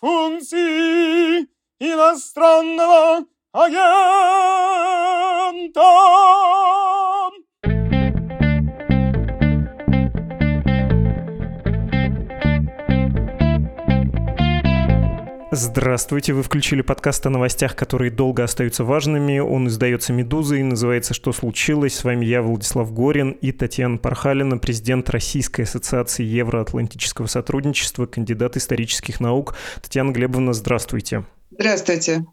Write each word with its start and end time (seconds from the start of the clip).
функции 0.00 1.48
иностранного 1.80 3.24
агента. 3.52 3.88
Здравствуйте, 15.50 16.34
вы 16.34 16.42
включили 16.42 16.82
подкаст 16.82 17.24
о 17.24 17.30
новостях, 17.30 17.74
которые 17.74 18.10
долго 18.10 18.44
остаются 18.44 18.84
важными. 18.84 19.38
Он 19.38 19.66
издается 19.68 20.12
«Медузой», 20.12 20.62
называется 20.62 21.14
«Что 21.14 21.32
случилось?». 21.32 21.94
С 21.94 22.04
вами 22.04 22.26
я, 22.26 22.42
Владислав 22.42 22.92
Горин 22.92 23.30
и 23.30 23.50
Татьяна 23.52 23.96
Пархалина, 23.96 24.58
президент 24.58 25.08
Российской 25.08 25.62
ассоциации 25.62 26.22
Евроатлантического 26.22 27.28
сотрудничества, 27.28 28.04
кандидат 28.04 28.58
исторических 28.58 29.20
наук. 29.20 29.54
Татьяна 29.80 30.10
Глебовна, 30.10 30.52
здравствуйте. 30.52 31.24
Здравствуйте. 31.50 32.26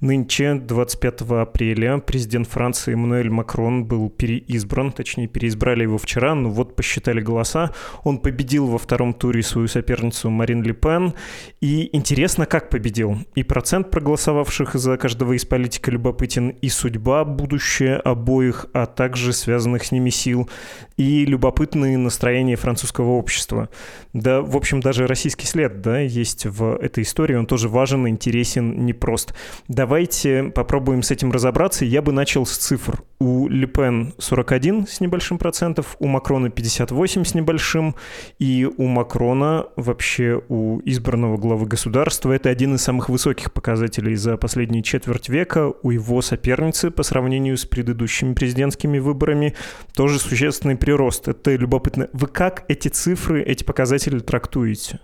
Нынче, 0.00 0.54
25 0.54 1.22
апреля, 1.22 1.98
президент 1.98 2.48
Франции 2.48 2.92
Эммануэль 2.92 3.30
Макрон 3.30 3.84
был 3.84 4.08
переизбран, 4.10 4.92
точнее, 4.92 5.26
переизбрали 5.26 5.82
его 5.82 5.98
вчера, 5.98 6.34
но 6.34 6.50
вот 6.50 6.76
посчитали 6.76 7.20
голоса. 7.20 7.72
Он 8.04 8.18
победил 8.18 8.66
во 8.66 8.78
втором 8.78 9.14
туре 9.14 9.42
свою 9.42 9.68
соперницу 9.68 10.30
Марин 10.30 10.62
Ле 10.62 10.74
Пен. 10.74 11.14
И 11.60 11.94
интересно, 11.96 12.46
как 12.46 12.70
победил. 12.70 13.18
И 13.34 13.42
процент 13.42 13.90
проголосовавших 13.90 14.74
за 14.74 14.96
каждого 14.96 15.32
из 15.32 15.44
политика 15.44 15.90
любопытен, 15.90 16.50
и 16.50 16.68
судьба 16.68 17.24
будущее 17.24 17.96
обоих, 17.96 18.66
а 18.72 18.86
также 18.86 19.32
связанных 19.32 19.84
с 19.84 19.92
ними 19.92 20.10
сил, 20.10 20.48
и 20.96 21.24
любопытные 21.24 21.98
настроения 21.98 22.56
французского 22.56 23.10
общества. 23.10 23.68
Да, 24.12 24.40
в 24.40 24.56
общем, 24.56 24.80
даже 24.80 25.06
российский 25.06 25.46
след, 25.46 25.80
да, 25.80 26.00
есть 26.00 26.46
в 26.46 26.76
этой 26.76 27.02
истории, 27.02 27.34
он 27.34 27.46
тоже 27.46 27.68
важен, 27.68 28.08
интересен, 28.08 28.84
непрост. 28.86 29.34
Давайте 29.68 30.44
попробуем 30.44 31.02
с 31.02 31.10
этим 31.10 31.32
разобраться. 31.32 31.84
Я 31.84 32.00
бы 32.00 32.12
начал 32.12 32.46
с 32.46 32.56
цифр. 32.56 33.02
У 33.18 33.48
Лепен 33.48 34.14
41 34.18 34.86
с 34.86 35.00
небольшим 35.00 35.38
процентов, 35.38 35.96
у 35.98 36.06
Макрона 36.06 36.50
58 36.50 37.24
с 37.24 37.34
небольшим, 37.34 37.96
и 38.38 38.68
у 38.76 38.84
Макрона, 38.86 39.66
вообще 39.76 40.42
у 40.48 40.80
избранного 40.84 41.36
главы 41.38 41.66
государства, 41.66 42.32
это 42.32 42.50
один 42.50 42.74
из 42.74 42.82
самых 42.82 43.08
высоких 43.08 43.52
показателей 43.52 44.14
за 44.14 44.36
последние 44.36 44.82
четверть 44.82 45.28
века. 45.28 45.72
У 45.82 45.90
его 45.90 46.20
соперницы 46.22 46.90
по 46.90 47.02
сравнению 47.02 47.56
с 47.56 47.64
предыдущими 47.64 48.34
президентскими 48.34 48.98
выборами 48.98 49.54
тоже 49.94 50.20
существенный 50.20 50.76
прирост. 50.76 51.26
Это 51.26 51.54
любопытно. 51.56 52.08
Вы 52.12 52.28
как 52.28 52.64
эти 52.68 52.88
цифры, 52.88 53.42
эти 53.42 53.64
показатели 53.64 54.20
трактуете? 54.20 55.00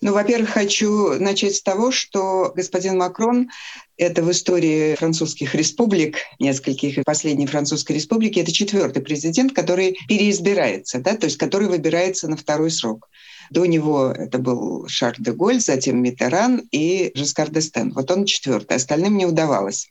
Ну, 0.00 0.14
во-первых, 0.14 0.50
хочу 0.50 1.18
начать 1.18 1.56
с 1.56 1.62
того, 1.62 1.90
что 1.90 2.52
господин 2.54 2.96
Макрон– 2.96 3.48
это 3.96 4.22
в 4.22 4.30
истории 4.30 4.94
французских 4.94 5.54
республик, 5.54 6.18
нескольких 6.38 7.04
последней 7.04 7.46
французской 7.46 7.92
республики, 7.92 8.38
это 8.38 8.52
четвертый 8.52 9.02
президент, 9.02 9.52
который 9.52 9.96
переизбирается, 10.08 10.98
да, 11.00 11.16
то 11.16 11.26
есть 11.26 11.38
который 11.38 11.68
выбирается 11.68 12.28
на 12.28 12.36
второй 12.36 12.70
срок. 12.70 13.08
До 13.50 13.64
него 13.64 14.06
это 14.06 14.38
был 14.38 14.86
Шарль 14.88 15.16
де 15.18 15.32
Голь, 15.32 15.60
затем 15.60 16.02
Митеран 16.02 16.66
и 16.72 17.12
Жескар 17.14 17.50
Дестен. 17.50 17.92
Вот 17.92 18.10
он 18.10 18.24
четвертый, 18.24 18.76
остальным 18.76 19.16
не 19.16 19.26
удавалось. 19.26 19.90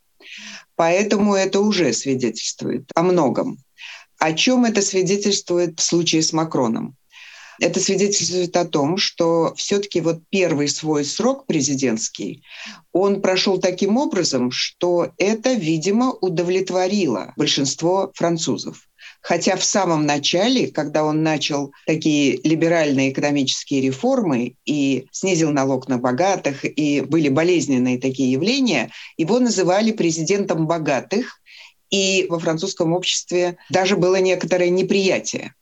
Поэтому 0.76 1.36
это 1.36 1.62
уже 1.62 1.94
свидетельствует 1.94 2.90
о 2.96 3.04
многом. 3.04 3.60
О 4.18 4.34
чем 4.34 4.66
это 4.66 4.82
свидетельствует 4.82 5.80
в 5.80 5.84
случае 5.84 6.22
с 6.22 6.34
Макроном? 6.34 6.96
Это 7.60 7.80
свидетельствует 7.80 8.56
о 8.58 8.66
том, 8.66 8.98
что 8.98 9.54
все-таки 9.56 10.02
вот 10.02 10.20
первый 10.30 10.68
свой 10.68 11.06
срок 11.06 11.46
президентский, 11.46 12.44
он 12.92 13.22
прошел 13.22 13.60
таким 13.60 13.98
образом, 13.98 14.52
что 14.52 15.12
это, 15.18 15.54
видимо, 15.54 16.12
удовлетворило 16.12 17.34
большинство 17.38 18.12
французов. 18.16 18.88
Хотя 19.22 19.56
в 19.56 19.64
самом 19.64 20.06
начале, 20.06 20.68
когда 20.68 21.04
он 21.04 21.24
начал 21.24 21.72
такие 21.88 22.40
либеральные 22.44 23.12
экономические 23.12 23.82
реформы 23.82 24.56
и 24.66 25.08
снизил 25.12 25.52
налог 25.52 25.88
на 25.88 25.98
богатых, 25.98 26.64
и 26.64 27.02
были 27.02 27.30
болезненные 27.30 28.00
такие 28.00 28.32
явления, 28.32 28.92
его 29.18 29.40
называли 29.40 29.92
президентом 29.92 30.68
богатых, 30.68 31.42
и 31.90 32.28
во 32.30 32.40
французском 32.40 32.94
обществе 32.94 33.58
даже 33.70 33.96
было 33.96 34.18
некоторое 34.18 34.70
неприятие. 34.70 35.56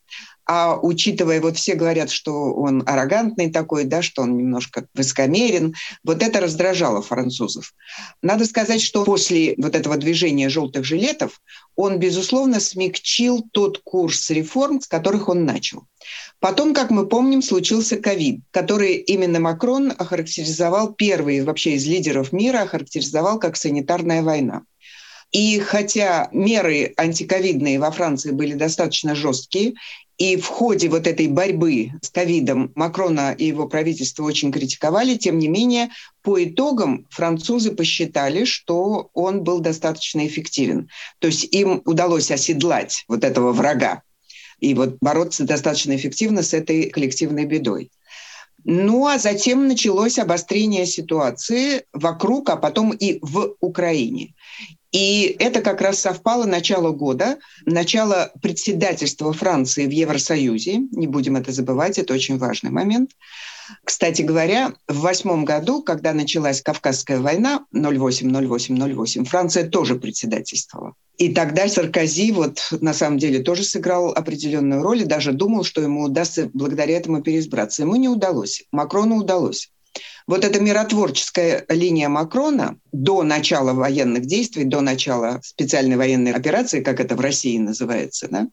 А 0.45 0.77
учитывая, 0.77 1.39
вот 1.39 1.57
все 1.57 1.75
говорят, 1.75 2.09
что 2.09 2.53
он 2.53 2.83
аррогантный 2.85 3.49
такой, 3.49 3.85
да, 3.85 4.01
что 4.01 4.23
он 4.23 4.37
немножко 4.37 4.87
высокомерен, 4.93 5.73
вот 6.03 6.21
это 6.21 6.41
раздражало 6.41 7.01
французов. 7.01 7.73
Надо 8.21 8.45
сказать, 8.45 8.81
что 8.81 9.05
после 9.05 9.55
вот 9.57 9.75
этого 9.75 9.95
движения 9.95 10.49
желтых 10.49 10.83
жилетов 10.83 11.39
он, 11.75 11.97
безусловно, 11.97 12.59
смягчил 12.59 13.45
тот 13.51 13.79
курс 13.83 14.29
реформ, 14.29 14.81
с 14.81 14.87
которых 14.87 15.29
он 15.29 15.45
начал. 15.45 15.85
Потом, 16.39 16.73
как 16.73 16.89
мы 16.89 17.07
помним, 17.07 17.41
случился 17.41 17.95
ковид, 17.95 18.41
который 18.51 18.95
именно 18.95 19.39
Макрон 19.39 19.93
охарактеризовал 19.97 20.93
первый 20.93 21.41
вообще 21.43 21.75
из 21.75 21.85
лидеров 21.85 22.33
мира, 22.33 22.63
охарактеризовал 22.63 23.39
как 23.39 23.55
санитарная 23.55 24.21
война. 24.21 24.63
И 25.31 25.59
хотя 25.59 26.29
меры 26.31 26.93
антиковидные 26.95 27.79
во 27.79 27.91
Франции 27.91 28.31
были 28.31 28.53
достаточно 28.53 29.15
жесткие, 29.15 29.73
и 30.17 30.37
в 30.37 30.45
ходе 30.45 30.89
вот 30.89 31.07
этой 31.07 31.27
борьбы 31.27 31.91
с 32.01 32.09
ковидом 32.09 32.71
Макрона 32.75 33.33
и 33.33 33.45
его 33.45 33.67
правительство 33.67 34.23
очень 34.23 34.51
критиковали. 34.51 35.15
Тем 35.15 35.39
не 35.39 35.47
менее, 35.47 35.89
по 36.21 36.43
итогам 36.43 37.07
французы 37.09 37.71
посчитали, 37.71 38.45
что 38.45 39.09
он 39.13 39.43
был 39.43 39.59
достаточно 39.59 40.25
эффективен. 40.25 40.89
То 41.19 41.27
есть 41.27 41.43
им 41.53 41.81
удалось 41.85 42.31
оседлать 42.31 43.05
вот 43.07 43.23
этого 43.23 43.51
врага 43.51 44.03
и 44.59 44.73
вот 44.73 44.97
бороться 45.01 45.43
достаточно 45.43 45.95
эффективно 45.95 46.43
с 46.43 46.53
этой 46.53 46.89
коллективной 46.89 47.45
бедой. 47.45 47.91
Ну 48.63 49.07
а 49.07 49.19
затем 49.19 49.67
началось 49.67 50.19
обострение 50.19 50.85
ситуации 50.85 51.83
вокруг, 51.91 52.49
а 52.49 52.55
потом 52.55 52.91
и 52.91 53.19
в 53.21 53.55
Украине. 53.59 54.35
И 54.93 55.35
это 55.39 55.61
как 55.61 55.81
раз 55.81 55.99
совпало 55.99 56.45
начало 56.45 56.91
года, 56.91 57.39
начало 57.65 58.31
председательства 58.41 59.33
Франции 59.33 59.87
в 59.87 59.89
Евросоюзе. 59.89 60.83
Не 60.91 61.07
будем 61.07 61.35
это 61.35 61.51
забывать, 61.51 61.97
это 61.97 62.13
очень 62.13 62.37
важный 62.37 62.69
момент. 62.69 63.09
Кстати 63.83 64.21
говоря, 64.21 64.73
в 64.87 64.99
восьмом 64.99 65.45
году, 65.45 65.81
когда 65.81 66.13
началась 66.13 66.61
Кавказская 66.61 67.19
война 67.19 67.65
08-08-08, 67.73 69.25
Франция 69.25 69.67
тоже 69.67 69.95
председательствовала. 69.95 70.93
И 71.17 71.33
тогда 71.33 71.67
Саркози 71.67 72.31
вот 72.31 72.59
на 72.81 72.93
самом 72.93 73.17
деле 73.17 73.39
тоже 73.39 73.63
сыграл 73.63 74.11
определенную 74.11 74.83
роль 74.83 75.01
и 75.01 75.05
даже 75.05 75.31
думал, 75.31 75.63
что 75.63 75.81
ему 75.81 76.03
удастся 76.03 76.51
благодаря 76.53 76.97
этому 76.97 77.23
переизбраться. 77.23 77.81
Ему 77.81 77.95
не 77.95 78.09
удалось. 78.09 78.63
Макрону 78.71 79.17
удалось. 79.17 79.71
Вот 80.25 80.45
эта 80.45 80.59
миротворческая 80.59 81.65
линия 81.69 82.09
Макрона 82.09 82.77
до 82.91 83.23
начала 83.23 83.73
военных 83.73 84.25
действий, 84.25 84.63
до 84.63 84.81
начала 84.81 85.41
специальной 85.43 85.97
военной 85.97 86.31
операции, 86.31 86.81
как 86.81 86.99
это 86.99 87.15
в 87.15 87.19
России 87.19 87.57
называется, 87.57 88.27
да, 88.29 88.47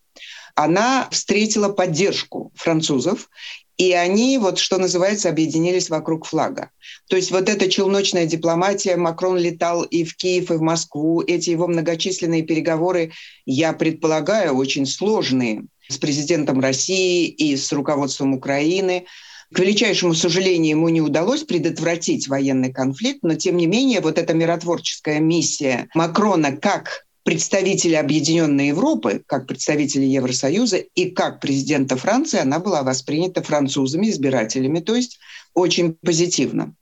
она 0.56 1.08
встретила 1.10 1.68
поддержку 1.68 2.52
французов, 2.54 3.30
и 3.76 3.92
они, 3.92 4.36
вот 4.36 4.58
что 4.58 4.76
называется, 4.76 5.30
объединились 5.30 5.88
вокруг 5.88 6.26
флага. 6.26 6.70
То 7.08 7.16
есть 7.16 7.30
вот 7.30 7.48
эта 7.48 7.70
челночная 7.70 8.26
дипломатия, 8.26 8.96
Макрон 8.96 9.38
летал 9.38 9.84
и 9.84 10.04
в 10.04 10.16
Киев, 10.16 10.50
и 10.50 10.54
в 10.54 10.60
Москву, 10.60 11.22
эти 11.22 11.50
его 11.50 11.66
многочисленные 11.66 12.42
переговоры, 12.42 13.12
я 13.46 13.72
предполагаю, 13.72 14.54
очень 14.54 14.84
сложные 14.84 15.64
с 15.88 15.96
президентом 15.96 16.60
России 16.60 17.26
и 17.26 17.56
с 17.56 17.72
руководством 17.72 18.34
Украины– 18.34 19.06
к 19.52 19.58
величайшему 19.58 20.14
сожалению, 20.14 20.76
ему 20.76 20.88
не 20.88 21.00
удалось 21.00 21.42
предотвратить 21.42 22.28
военный 22.28 22.72
конфликт, 22.72 23.20
но 23.22 23.34
тем 23.34 23.56
не 23.56 23.66
менее 23.66 24.00
вот 24.00 24.18
эта 24.18 24.32
миротворческая 24.32 25.18
миссия 25.18 25.88
Макрона 25.94 26.56
как 26.56 27.04
представителя 27.24 28.00
Объединенной 28.00 28.68
Европы, 28.68 29.22
как 29.26 29.46
представителя 29.46 30.06
Евросоюза 30.06 30.78
и 30.78 31.10
как 31.10 31.40
президента 31.40 31.96
Франции, 31.96 32.40
она 32.40 32.58
была 32.58 32.82
воспринята 32.82 33.42
французами, 33.42 34.08
избирателями, 34.08 34.80
то 34.80 34.94
есть 34.94 35.18
очень 35.54 35.94
позитивно. 35.94 36.74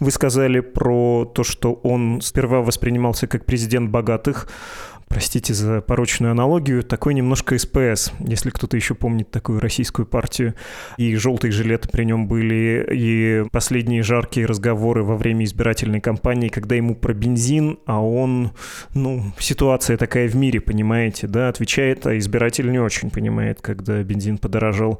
Вы 0.00 0.10
сказали 0.10 0.60
про 0.60 1.24
то, 1.24 1.44
что 1.44 1.72
он 1.72 2.20
сперва 2.20 2.60
воспринимался 2.60 3.26
как 3.26 3.46
президент 3.46 3.90
богатых, 3.90 4.48
простите 5.12 5.52
за 5.52 5.82
порочную 5.82 6.30
аналогию, 6.30 6.82
такой 6.82 7.12
немножко 7.12 7.58
СПС, 7.58 8.12
если 8.20 8.48
кто-то 8.48 8.78
еще 8.78 8.94
помнит 8.94 9.30
такую 9.30 9.60
российскую 9.60 10.06
партию. 10.06 10.54
И 10.96 11.14
желтые 11.16 11.52
жилеты 11.52 11.90
при 11.90 12.04
нем 12.04 12.26
были, 12.26 12.86
и 12.90 13.44
последние 13.52 14.02
жаркие 14.02 14.46
разговоры 14.46 15.02
во 15.02 15.18
время 15.18 15.44
избирательной 15.44 16.00
кампании, 16.00 16.48
когда 16.48 16.76
ему 16.76 16.94
про 16.94 17.12
бензин, 17.12 17.78
а 17.84 18.02
он, 18.02 18.52
ну, 18.94 19.22
ситуация 19.38 19.98
такая 19.98 20.28
в 20.28 20.34
мире, 20.34 20.62
понимаете, 20.62 21.26
да, 21.26 21.50
отвечает, 21.50 22.06
а 22.06 22.16
избиратель 22.16 22.70
не 22.70 22.78
очень 22.78 23.10
понимает, 23.10 23.60
когда 23.60 24.02
бензин 24.02 24.38
подорожал. 24.38 24.98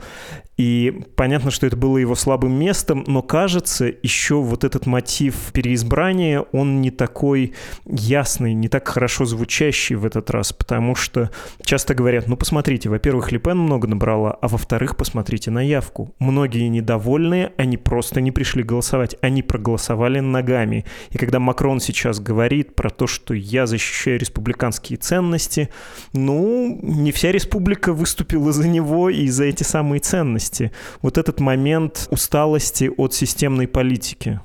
И 0.58 1.06
понятно, 1.16 1.50
что 1.50 1.66
это 1.66 1.76
было 1.76 1.96
его 1.96 2.14
слабым 2.14 2.52
местом, 2.52 3.02
но 3.06 3.22
кажется, 3.22 3.90
еще 4.02 4.36
вот 4.36 4.64
этот 4.64 4.84
мотив 4.84 5.34
переизбрания, 5.52 6.40
он 6.52 6.82
не 6.82 6.90
такой 6.90 7.54
ясный, 7.86 8.52
не 8.52 8.68
так 8.68 8.86
хорошо 8.86 9.24
звучащий 9.24 9.96
в 10.02 10.06
этот 10.06 10.30
раз, 10.30 10.52
потому 10.52 10.94
что 10.94 11.30
часто 11.64 11.94
говорят, 11.94 12.28
ну 12.28 12.36
посмотрите, 12.36 12.88
во-первых, 12.88 13.32
Лепен 13.32 13.56
много 13.56 13.88
набрала, 13.88 14.32
а 14.32 14.48
во-вторых, 14.48 14.96
посмотрите 14.96 15.50
на 15.50 15.66
явку. 15.66 16.14
Многие 16.18 16.68
недовольные, 16.68 17.52
они 17.56 17.76
просто 17.78 18.20
не 18.20 18.30
пришли 18.30 18.62
голосовать, 18.62 19.16
они 19.22 19.42
проголосовали 19.42 20.20
ногами. 20.20 20.84
И 21.10 21.18
когда 21.18 21.38
Макрон 21.38 21.80
сейчас 21.80 22.20
говорит 22.20 22.74
про 22.74 22.90
то, 22.90 23.06
что 23.06 23.32
я 23.32 23.66
защищаю 23.66 24.18
республиканские 24.18 24.98
ценности, 24.98 25.70
ну, 26.12 26.78
не 26.82 27.12
вся 27.12 27.32
республика 27.32 27.92
выступила 27.92 28.52
за 28.52 28.68
него 28.68 29.08
и 29.08 29.28
за 29.28 29.44
эти 29.44 29.62
самые 29.62 30.00
ценности 30.00 30.72
вот 31.00 31.16
этот 31.16 31.40
момент 31.40 32.08
усталости 32.10 32.90
от 32.96 33.14
системной 33.14 33.68
политики? 33.68 34.40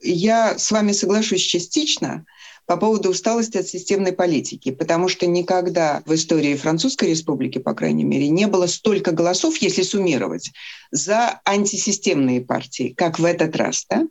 Я 0.00 0.58
с 0.58 0.70
вами 0.72 0.92
соглашусь 0.92 1.42
частично 1.42 2.24
по 2.72 2.78
поводу 2.78 3.10
усталости 3.10 3.58
от 3.58 3.68
системной 3.68 4.14
политики, 4.14 4.70
потому 4.70 5.08
что 5.08 5.26
никогда 5.26 6.02
в 6.06 6.14
истории 6.14 6.56
Французской 6.56 7.10
Республики, 7.10 7.58
по 7.58 7.74
крайней 7.74 8.04
мере, 8.04 8.30
не 8.30 8.46
было 8.46 8.66
столько 8.66 9.12
голосов, 9.12 9.58
если 9.58 9.82
суммировать, 9.82 10.50
за 10.90 11.42
антисистемные 11.44 12.40
партии, 12.40 12.94
как 12.96 13.18
в 13.18 13.26
этот 13.26 13.56
раз. 13.56 13.84
Да? 13.90 14.06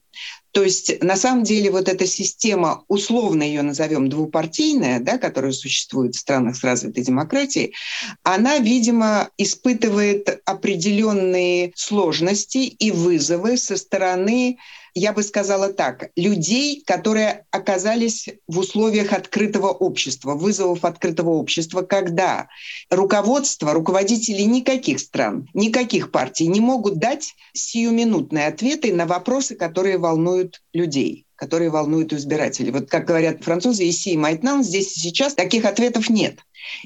То 0.52 0.62
есть 0.62 1.02
на 1.02 1.16
самом 1.16 1.44
деле 1.44 1.72
вот 1.72 1.90
эта 1.90 2.06
система, 2.06 2.84
условно 2.88 3.42
ее 3.42 3.64
назовем 3.64 4.10
двупартийная, 4.10 5.00
да, 5.00 5.18
которая 5.18 5.54
существует 5.54 6.14
в 6.14 6.20
странах 6.20 6.56
с 6.56 6.64
развитой 6.64 7.04
демократией, 7.04 7.74
она, 8.22 8.60
видимо, 8.60 9.32
испытывает 9.40 10.40
определенные 10.46 11.72
сложности 11.76 12.60
и 12.60 12.92
вызовы 12.92 13.58
со 13.58 13.76
стороны 13.76 14.60
я 14.94 15.14
бы 15.14 15.24
сказала 15.24 15.72
так, 15.72 16.10
людей, 16.16 16.84
которые 16.86 17.46
оказались 17.52 18.30
в 18.48 18.60
условиях 18.60 19.14
открытого 19.14 19.68
общества, 19.68 20.36
вызовов 20.36 20.84
открытого 20.86 21.30
общества, 21.30 21.82
когда 21.82 22.48
руководство, 22.90 23.74
руководители 23.74 24.42
никаких 24.42 25.00
стран, 25.00 25.48
никаких 25.54 26.12
партий 26.12 26.48
не 26.48 26.60
могут 26.60 26.98
дать 26.98 27.34
сиюминутные 27.54 28.48
ответы 28.48 28.94
на 28.94 29.06
вопросы, 29.06 29.56
которые 29.56 29.98
волнуют 29.98 30.62
людей 30.74 31.26
которые 31.42 31.72
волнуют 31.72 32.14
избирателей. 32.14 32.70
Вот 32.70 32.88
как 32.88 33.06
говорят 33.08 33.44
французы, 33.44 33.90
иси 33.90 34.16
майтнан, 34.16 34.64
здесь 34.64 34.96
и 34.96 35.00
сейчас 35.00 35.34
таких 35.34 35.66
ответов 35.66 36.08
нет. 36.08 36.38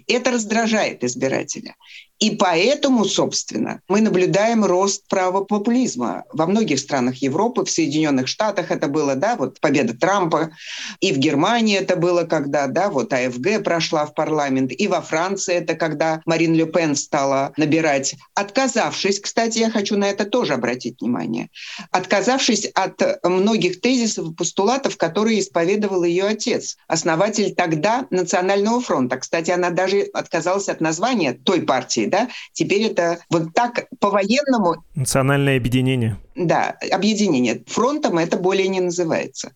Это 0.07 0.31
раздражает 0.31 1.03
избирателя. 1.03 1.75
И 2.19 2.31
поэтому, 2.31 3.03
собственно, 3.03 3.81
мы 3.89 3.99
наблюдаем 3.99 4.63
рост 4.63 5.07
правопопулизма 5.09 6.23
во 6.31 6.45
многих 6.45 6.79
странах 6.79 7.17
Европы, 7.17 7.65
в 7.65 7.69
Соединенных 7.69 8.29
Штатах 8.29 8.71
это 8.71 8.87
было, 8.87 9.15
да, 9.15 9.35
вот 9.35 9.59
победа 9.59 9.97
Трампа, 9.97 10.51
и 11.01 11.11
в 11.11 11.17
Германии 11.17 11.77
это 11.77 11.97
было, 11.97 12.23
когда, 12.23 12.67
да, 12.67 12.89
вот 12.89 13.11
АФГ 13.11 13.63
прошла 13.63 14.05
в 14.05 14.13
парламент, 14.13 14.71
и 14.71 14.87
во 14.87 15.01
Франции 15.01 15.55
это 15.55 15.75
когда 15.75 16.21
Марин 16.25 16.53
Ле 16.53 16.65
Пен 16.65 16.95
стала 16.95 17.51
набирать, 17.57 18.15
отказавшись, 18.33 19.19
кстати, 19.19 19.59
я 19.59 19.69
хочу 19.69 19.97
на 19.97 20.05
это 20.05 20.23
тоже 20.23 20.53
обратить 20.53 21.01
внимание, 21.01 21.49
отказавшись 21.91 22.65
от 22.73 23.01
многих 23.23 23.81
тезисов 23.81 24.31
и 24.31 24.33
постулатов, 24.33 24.95
которые 24.95 25.41
исповедовал 25.41 26.05
ее 26.05 26.25
отец, 26.25 26.77
основатель 26.87 27.53
тогда 27.53 28.07
Национального 28.09 28.79
фронта. 28.79 29.17
Кстати, 29.17 29.51
она 29.51 29.69
даже 29.69 30.01
отказалась 30.13 30.69
от 30.69 30.79
названия 30.79 31.33
той 31.33 31.61
партии, 31.61 32.05
да, 32.15 32.29
теперь 32.53 32.83
это 32.83 33.19
вот 33.29 33.53
так 33.53 33.87
по-военному... 33.99 34.83
Национальное 34.95 35.57
объединение. 35.57 36.17
Да, 36.35 36.77
объединение. 36.91 37.63
Фронтом 37.67 38.17
это 38.17 38.37
более 38.37 38.67
не 38.67 38.79
называется. 38.79 39.51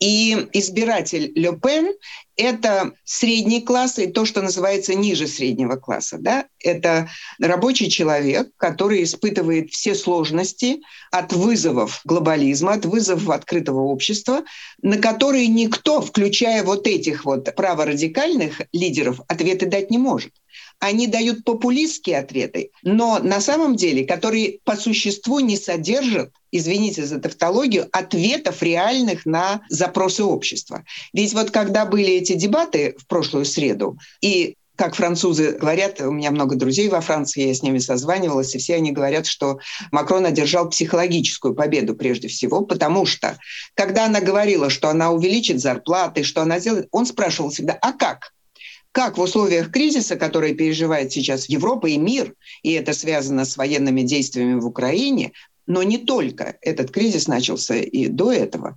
И 0.00 0.46
избиратель 0.52 1.32
Ле 1.34 1.52
Пен– 1.60 1.92
это 2.36 2.92
средний 3.04 3.60
класс 3.62 3.98
и 3.98 4.06
то, 4.06 4.24
что 4.24 4.42
называется 4.42 4.94
ниже 4.94 5.26
среднего 5.26 5.74
класса. 5.74 6.18
Да? 6.20 6.44
Это 6.60 7.08
рабочий 7.40 7.90
человек, 7.90 8.50
который 8.58 9.02
испытывает 9.02 9.72
все 9.72 9.96
сложности 9.96 10.82
от 11.10 11.32
вызовов 11.32 12.00
глобализма, 12.04 12.74
от 12.74 12.86
вызовов 12.86 13.28
открытого 13.30 13.80
общества, 13.80 14.44
на 14.82 14.98
которые 14.98 15.48
никто, 15.48 16.00
включая 16.00 16.62
вот 16.62 16.86
этих 16.86 17.24
вот 17.24 17.52
праворадикальных 17.56 18.62
лидеров, 18.72 19.20
ответы 19.26 19.66
дать 19.66 19.90
не 19.90 19.98
может 19.98 20.32
они 20.80 21.06
дают 21.06 21.44
популистские 21.44 22.18
ответы, 22.18 22.70
но 22.82 23.18
на 23.18 23.40
самом 23.40 23.76
деле, 23.76 24.04
которые 24.04 24.58
по 24.64 24.76
существу 24.76 25.40
не 25.40 25.56
содержат 25.56 26.30
извините 26.50 27.04
за 27.04 27.20
тавтологию, 27.20 27.88
ответов 27.92 28.62
реальных 28.62 29.26
на 29.26 29.60
запросы 29.68 30.24
общества. 30.24 30.84
Ведь 31.12 31.34
вот 31.34 31.50
когда 31.50 31.84
были 31.84 32.12
эти 32.12 32.32
дебаты 32.34 32.94
в 32.98 33.06
прошлую 33.06 33.44
среду, 33.44 33.98
и 34.20 34.56
как 34.76 34.94
французы 34.94 35.58
говорят, 35.58 36.00
у 36.00 36.12
меня 36.12 36.30
много 36.30 36.54
друзей 36.54 36.88
во 36.88 37.00
Франции, 37.00 37.48
я 37.48 37.54
с 37.54 37.64
ними 37.64 37.78
созванивалась, 37.78 38.54
и 38.54 38.58
все 38.58 38.76
они 38.76 38.92
говорят, 38.92 39.26
что 39.26 39.58
Макрон 39.90 40.24
одержал 40.24 40.70
психологическую 40.70 41.52
победу 41.52 41.96
прежде 41.96 42.28
всего, 42.28 42.64
потому 42.64 43.04
что, 43.04 43.38
когда 43.74 44.06
она 44.06 44.20
говорила, 44.20 44.70
что 44.70 44.88
она 44.88 45.10
увеличит 45.10 45.60
зарплаты, 45.60 46.22
что 46.22 46.42
она 46.42 46.60
сделает, 46.60 46.86
он 46.92 47.06
спрашивал 47.06 47.50
всегда, 47.50 47.76
а 47.82 47.92
как? 47.92 48.32
Как 48.98 49.16
в 49.16 49.20
условиях 49.20 49.70
кризиса, 49.70 50.16
который 50.16 50.54
переживает 50.54 51.12
сейчас 51.12 51.48
Европа 51.48 51.86
и 51.86 51.96
мир, 51.96 52.34
и 52.64 52.72
это 52.72 52.92
связано 52.92 53.44
с 53.44 53.56
военными 53.56 54.02
действиями 54.02 54.58
в 54.58 54.66
Украине, 54.66 55.34
но 55.68 55.84
не 55.84 55.98
только. 55.98 56.56
Этот 56.62 56.90
кризис 56.90 57.28
начался 57.28 57.76
и 57.76 58.08
до 58.08 58.32
этого. 58.32 58.76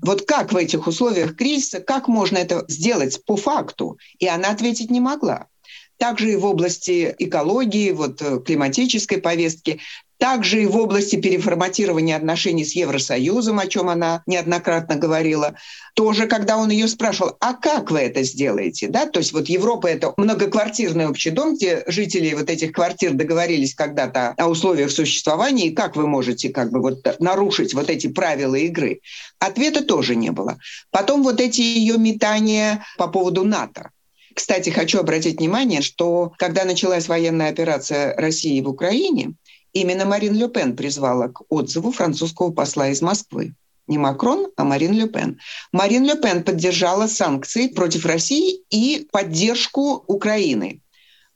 Вот 0.00 0.22
как 0.22 0.52
в 0.52 0.56
этих 0.56 0.86
условиях 0.86 1.34
кризиса, 1.34 1.80
как 1.80 2.06
можно 2.06 2.38
это 2.38 2.64
сделать 2.68 3.24
по 3.24 3.36
факту? 3.36 3.98
И 4.20 4.28
она 4.28 4.50
ответить 4.50 4.92
не 4.92 5.00
могла. 5.00 5.48
Также 5.96 6.30
и 6.30 6.36
в 6.36 6.44
области 6.44 7.16
экологии, 7.18 7.90
вот, 7.90 8.22
э, 8.22 8.38
климатической 8.38 9.18
повестки. 9.18 9.80
Также 10.18 10.62
и 10.62 10.66
в 10.66 10.76
области 10.76 11.16
переформатирования 11.16 12.16
отношений 12.16 12.64
с 12.64 12.72
Евросоюзом, 12.74 13.58
о 13.58 13.66
чем 13.66 13.90
она 13.90 14.22
неоднократно 14.26 14.96
говорила. 14.96 15.54
Тоже, 15.94 16.26
когда 16.26 16.56
он 16.56 16.70
ее 16.70 16.88
спрашивал, 16.88 17.36
а 17.40 17.52
как 17.52 17.90
вы 17.90 18.00
это 18.00 18.22
сделаете? 18.22 18.88
Да? 18.88 19.06
То 19.06 19.18
есть 19.18 19.32
вот 19.32 19.48
Европа— 19.48 19.86
это 19.88 20.14
многоквартирный 20.16 21.08
общий 21.08 21.30
дом, 21.30 21.54
где 21.54 21.84
жители 21.86 22.32
вот 22.34 22.48
этих 22.48 22.72
квартир 22.72 23.12
договорились 23.12 23.74
когда-то 23.74 24.34
о 24.38 24.48
условиях 24.48 24.90
существования, 24.90 25.68
и 25.68 25.74
как 25.74 25.96
вы 25.96 26.06
можете 26.06 26.48
как 26.48 26.70
бы 26.70 26.80
вот 26.80 27.20
нарушить 27.20 27.74
вот 27.74 27.90
эти 27.90 28.06
правила 28.06 28.54
игры? 28.54 29.00
Ответа 29.38 29.84
тоже 29.84 30.16
не 30.16 30.30
было. 30.30 30.58
Потом 30.90 31.22
вот 31.22 31.40
эти 31.40 31.60
ее 31.60 31.98
метания 31.98 32.84
по 32.96 33.08
поводу 33.08 33.44
НАТО. 33.44 33.90
Кстати, 34.34 34.68
хочу 34.68 34.98
обратить 34.98 35.38
внимание, 35.38 35.80
что 35.80 36.32
когда 36.36 36.64
началась 36.64 37.08
военная 37.08 37.48
операция 37.48 38.14
России 38.16 38.60
в 38.60 38.68
Украине, 38.68 39.32
Именно 39.76 40.06
Марин 40.06 40.32
Ле 40.32 40.48
Пен 40.48 40.74
призвала 40.74 41.28
к 41.28 41.42
отзыву 41.50 41.92
французского 41.92 42.50
посла 42.50 42.88
из 42.88 43.02
Москвы. 43.02 43.54
Не 43.86 43.98
Макрон, 43.98 44.46
а 44.56 44.64
Марин 44.64 44.92
Ле 44.92 45.06
Пен. 45.06 45.38
Марин 45.70 46.02
Ле 46.04 46.16
Пен 46.16 46.42
поддержала 46.44 47.06
санкции 47.06 47.68
против 47.68 48.06
России 48.06 48.62
и 48.70 49.06
поддержку 49.12 50.02
Украины. 50.06 50.80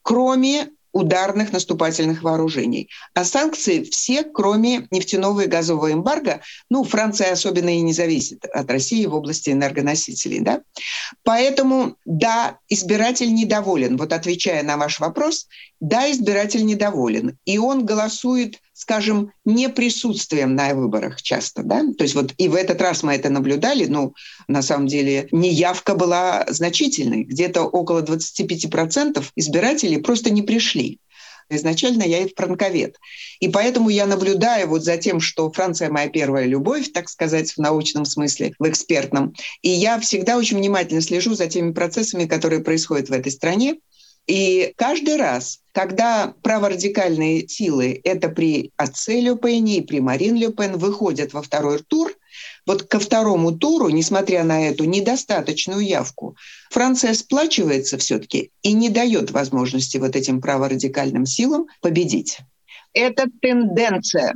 Кроме 0.01 0.71
ударных 0.93 1.53
наступательных 1.53 2.23
вооружений. 2.23 2.89
А 3.15 3.25
санкции 3.25 3.85
все, 3.85 4.25
кроме 4.25 4.89
нефтяного 4.91 5.43
и 5.43 5.47
газового 5.47 5.93
эмбарго, 5.93 6.41
ну, 6.69 6.85
Франция 6.85 7.33
особенно 7.33 7.69
и 7.69 7.81
не 7.81 7.93
зависит 7.93 8.45
от 8.45 8.71
России 8.71 9.07
в 9.07 9.15
области 9.15 9.51
энергоносителей, 9.51 10.41
да. 10.41 10.63
Поэтому, 11.23 11.97
да, 12.05 12.59
избиратель 12.69 13.33
недоволен. 13.33 13.97
Вот 13.97 14.13
отвечая 14.13 14.63
на 14.63 14.77
ваш 14.77 15.01
вопрос, 15.01 15.47
да, 15.81 16.11
избиратель 16.11 16.65
недоволен. 16.65 17.39
И 17.45 17.59
он 17.59 17.87
голосует 17.87 18.61
скажем, 18.81 19.33
не 19.45 19.69
присутствием 19.69 20.55
на 20.55 20.73
выборах 20.73 21.21
часто. 21.21 21.63
Да? 21.63 21.83
То 21.99 22.05
есть 22.05 22.15
вот 22.15 22.33
и 22.39 22.49
в 22.49 22.55
этот 22.55 22.81
раз 22.81 23.03
мы 23.03 23.13
это 23.13 23.29
наблюдали, 23.29 23.85
ну, 23.85 24.15
на 24.49 24.63
самом 24.63 24.87
деле, 24.87 25.29
неявка 25.33 25.95
была 25.95 26.47
значительной. 26.49 27.25
Где-то 27.25 27.65
около 27.65 28.01
25% 28.01 29.23
избирателей 29.37 29.99
просто 29.99 30.31
не 30.31 30.41
пришли. 30.41 30.99
Изначально 31.51 32.05
я 32.05 32.21
и 32.21 32.35
франковед. 32.35 32.97
И 33.41 33.49
поэтому 33.49 33.91
я 33.91 34.07
наблюдаю 34.07 34.69
вот 34.69 34.83
за 34.83 34.97
тем, 34.97 35.21
что 35.21 35.53
Франция 35.53 35.91
моя 35.91 36.09
первая 36.09 36.47
любовь, 36.47 36.91
так 36.91 37.11
сказать, 37.11 37.53
в 37.53 37.59
научном 37.59 38.07
смысле, 38.07 38.55
в 38.59 38.67
экспертном. 38.67 39.35
И 39.61 39.69
я 39.69 40.01
всегда 40.01 40.39
очень 40.39 40.57
внимательно 40.57 41.03
слежу 41.03 41.35
за 41.35 41.49
теми 41.49 41.73
процессами, 41.73 42.25
которые 42.25 42.63
происходят 42.63 43.11
в 43.11 43.13
этой 43.13 43.31
стране. 43.31 43.77
И 44.27 44.73
каждый 44.77 45.17
раз, 45.17 45.61
когда 45.73 46.35
праворадикальные 46.43 47.49
силы, 47.49 48.01
это 48.05 48.29
при 48.29 48.71
отце 48.77 49.21
Люпене 49.21 49.79
и 49.79 49.81
при 49.81 50.01
Марин 50.01 50.37
Люпен, 50.37 50.77
выходят 50.79 51.33
во 51.33 51.43
второй 51.43 51.83
тур, 51.83 52.13
вот 52.67 52.85
ко 52.85 53.01
второму 53.01 53.53
туру, 53.53 53.89
несмотря 53.89 54.45
на 54.45 54.69
эту 54.69 54.85
недостаточную 54.85 55.81
явку, 55.81 56.37
Франция 56.71 57.15
сплачивается 57.15 57.99
все-таки 57.99 58.53
и 58.63 58.73
не 58.73 58.89
дает 58.89 59.31
возможности 59.31 59.97
вот 59.97 60.15
этим 60.15 60.41
праворадикальным 60.41 61.27
силам 61.27 61.67
победить. 61.81 62.39
Это 62.93 63.27
тенденция. 63.41 64.35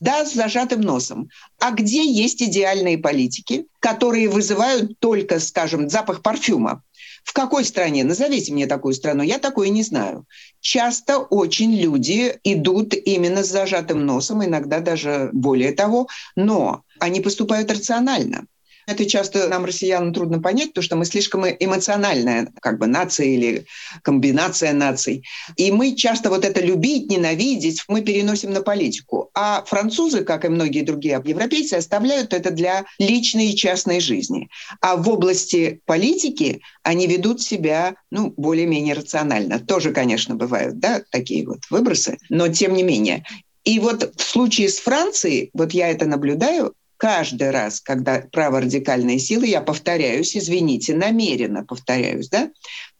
Да, 0.00 0.24
с 0.24 0.34
зажатым 0.34 0.80
носом. 0.80 1.28
А 1.60 1.70
где 1.70 2.04
есть 2.04 2.42
идеальные 2.42 2.98
политики, 2.98 3.66
которые 3.78 4.28
вызывают 4.28 4.98
только, 4.98 5.38
скажем, 5.38 5.88
запах 5.88 6.22
парфюма? 6.22 6.82
В 7.24 7.32
какой 7.32 7.64
стране? 7.64 8.04
Назовите 8.04 8.52
мне 8.52 8.66
такую 8.66 8.94
страну. 8.94 9.22
Я 9.22 9.38
такое 9.38 9.68
не 9.68 9.82
знаю. 9.82 10.26
Часто 10.60 11.18
очень 11.18 11.74
люди 11.74 12.38
идут 12.44 12.94
именно 12.94 13.42
с 13.42 13.50
зажатым 13.50 14.04
носом, 14.04 14.44
иногда 14.44 14.80
даже 14.80 15.30
более 15.32 15.72
того, 15.72 16.08
но 16.36 16.82
они 16.98 17.20
поступают 17.20 17.70
рационально. 17.70 18.46
Это 18.92 19.06
часто 19.06 19.48
нам, 19.48 19.64
россиянам, 19.64 20.12
трудно 20.12 20.38
понять, 20.38 20.68
потому 20.68 20.84
что 20.84 20.96
мы 20.96 21.06
слишком 21.06 21.46
эмоциональная 21.46 22.52
как 22.60 22.78
бы 22.78 22.86
нация 22.86 23.26
или 23.26 23.64
комбинация 24.02 24.74
наций. 24.74 25.24
И 25.56 25.72
мы 25.72 25.96
часто 25.96 26.28
вот 26.28 26.44
это 26.44 26.60
любить, 26.60 27.10
ненавидеть, 27.10 27.84
мы 27.88 28.02
переносим 28.02 28.52
на 28.52 28.60
политику. 28.60 29.30
А 29.32 29.64
французы, 29.64 30.24
как 30.24 30.44
и 30.44 30.50
многие 30.50 30.82
другие 30.82 31.22
европейцы, 31.24 31.74
оставляют 31.74 32.34
это 32.34 32.50
для 32.50 32.84
личной 32.98 33.52
и 33.52 33.56
частной 33.56 34.00
жизни. 34.00 34.50
А 34.82 34.96
в 34.96 35.08
области 35.08 35.80
политики 35.86 36.60
они 36.82 37.06
ведут 37.06 37.40
себя 37.40 37.94
ну, 38.10 38.34
более-менее 38.36 38.94
рационально. 38.94 39.58
Тоже, 39.58 39.92
конечно, 39.92 40.34
бывают 40.34 40.80
да, 40.80 41.02
такие 41.10 41.46
вот 41.46 41.60
выбросы, 41.70 42.18
но 42.28 42.48
тем 42.48 42.74
не 42.74 42.82
менее. 42.82 43.24
И 43.64 43.78
вот 43.78 44.12
в 44.16 44.22
случае 44.22 44.68
с 44.68 44.80
Францией, 44.80 45.48
вот 45.54 45.72
я 45.72 45.88
это 45.88 46.04
наблюдаю, 46.04 46.74
каждый 47.02 47.50
раз, 47.50 47.80
когда 47.80 48.22
праворадикальные 48.30 49.18
силы, 49.18 49.48
я 49.48 49.60
повторяюсь, 49.60 50.36
извините, 50.36 50.94
намеренно 50.94 51.64
повторяюсь, 51.64 52.28
да, 52.28 52.48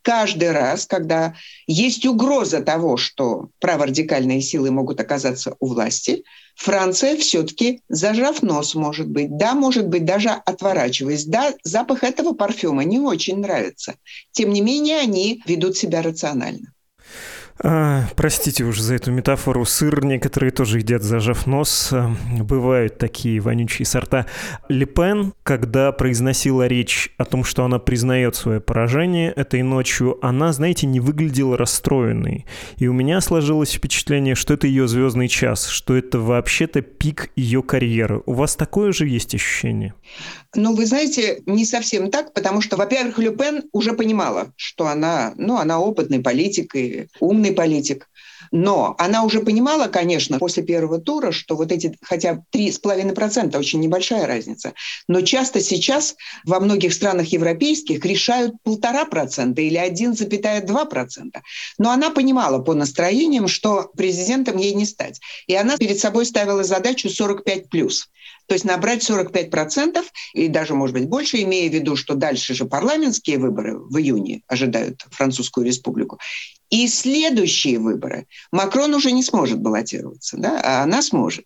каждый 0.02 0.50
раз, 0.50 0.86
когда 0.86 1.36
есть 1.68 2.04
угроза 2.04 2.62
того, 2.62 2.96
что 2.96 3.50
праворадикальные 3.60 4.40
силы 4.40 4.72
могут 4.72 4.98
оказаться 4.98 5.54
у 5.60 5.68
власти, 5.68 6.24
Франция 6.56 7.16
все-таки, 7.16 7.82
зажав 7.88 8.42
нос, 8.42 8.74
может 8.74 9.08
быть, 9.08 9.36
да, 9.36 9.54
может 9.54 9.86
быть, 9.86 10.04
даже 10.04 10.30
отворачиваясь, 10.30 11.24
да, 11.26 11.54
запах 11.62 12.02
этого 12.02 12.32
парфюма 12.32 12.82
не 12.82 12.98
очень 12.98 13.38
нравится. 13.38 13.94
Тем 14.32 14.50
не 14.50 14.62
менее, 14.62 14.98
они 14.98 15.40
ведут 15.46 15.76
себя 15.76 16.02
рационально. 16.02 16.72
А, 17.64 18.08
простите 18.16 18.64
уж 18.64 18.80
за 18.80 18.96
эту 18.96 19.12
метафору. 19.12 19.64
Сыр 19.64 20.04
некоторые 20.04 20.50
тоже 20.50 20.78
едят, 20.78 21.02
зажав 21.02 21.46
нос. 21.46 21.90
А, 21.92 22.14
бывают 22.40 22.98
такие 22.98 23.38
вонючие 23.38 23.86
сорта. 23.86 24.26
Лепен, 24.68 25.32
когда 25.44 25.92
произносила 25.92 26.66
речь 26.66 27.14
о 27.18 27.24
том, 27.24 27.44
что 27.44 27.64
она 27.64 27.78
признает 27.78 28.34
свое 28.34 28.60
поражение 28.60 29.30
этой 29.30 29.62
ночью, 29.62 30.18
она, 30.22 30.52
знаете, 30.52 30.88
не 30.88 30.98
выглядела 30.98 31.56
расстроенной. 31.56 32.46
И 32.78 32.88
у 32.88 32.92
меня 32.92 33.20
сложилось 33.20 33.72
впечатление, 33.72 34.34
что 34.34 34.54
это 34.54 34.66
ее 34.66 34.88
звездный 34.88 35.28
час, 35.28 35.68
что 35.68 35.96
это 35.96 36.18
вообще-то 36.18 36.82
пик 36.82 37.30
ее 37.36 37.62
карьеры. 37.62 38.22
У 38.26 38.32
вас 38.32 38.56
такое 38.56 38.92
же 38.92 39.06
есть 39.06 39.36
ощущение? 39.36 39.94
Ну, 40.54 40.74
вы 40.74 40.84
знаете, 40.84 41.42
не 41.46 41.64
совсем 41.64 42.10
так, 42.10 42.34
потому 42.34 42.60
что, 42.60 42.76
во-первых, 42.76 43.18
Люпен 43.18 43.62
уже 43.72 43.92
понимала, 43.92 44.52
что 44.56 44.88
она, 44.88 45.32
ну, 45.36 45.58
она 45.58 45.80
опытный 45.80 46.20
политик 46.20 46.74
и 46.74 47.06
умный 47.20 47.51
политик. 47.52 48.08
Но 48.50 48.94
она 48.98 49.24
уже 49.24 49.40
понимала, 49.40 49.88
конечно, 49.88 50.38
после 50.38 50.62
первого 50.62 50.98
тура, 50.98 51.32
что 51.32 51.56
вот 51.56 51.72
эти 51.72 51.96
хотя 52.02 52.34
бы 52.34 52.44
3,5% 52.54 53.56
очень 53.56 53.80
небольшая 53.80 54.26
разница. 54.26 54.74
Но 55.08 55.22
часто 55.22 55.60
сейчас 55.60 56.16
во 56.44 56.60
многих 56.60 56.92
странах 56.92 57.28
европейских 57.28 58.04
решают 58.04 58.54
полтора 58.62 59.06
процента 59.06 59.62
или 59.62 59.78
1,2%. 59.78 61.30
Но 61.78 61.90
она 61.90 62.10
понимала 62.10 62.58
по 62.58 62.74
настроениям, 62.74 63.48
что 63.48 63.90
президентом 63.96 64.58
ей 64.58 64.74
не 64.74 64.84
стать. 64.84 65.20
И 65.46 65.54
она 65.54 65.76
перед 65.78 65.98
собой 65.98 66.26
ставила 66.26 66.62
задачу 66.62 67.08
45 67.08 67.70
плюс. 67.70 68.08
То 68.46 68.54
есть 68.54 68.64
набрать 68.64 69.08
45% 69.08 70.02
и 70.34 70.48
даже, 70.48 70.74
может 70.74 70.94
быть, 70.94 71.08
больше, 71.08 71.42
имея 71.42 71.70
в 71.70 71.74
виду, 71.74 71.96
что 71.96 72.14
дальше 72.14 72.54
же 72.54 72.64
парламентские 72.64 73.38
выборы 73.38 73.78
в 73.78 73.96
июне 73.98 74.42
ожидают 74.46 75.06
Французскую 75.10 75.66
республику. 75.66 76.18
И 76.72 76.88
следующие 76.88 77.78
выборы 77.78 78.26
Макрон 78.50 78.94
уже 78.94 79.12
не 79.12 79.22
сможет 79.22 79.60
баллотироваться, 79.60 80.38
да, 80.38 80.58
а 80.64 80.82
она 80.84 81.02
сможет. 81.02 81.44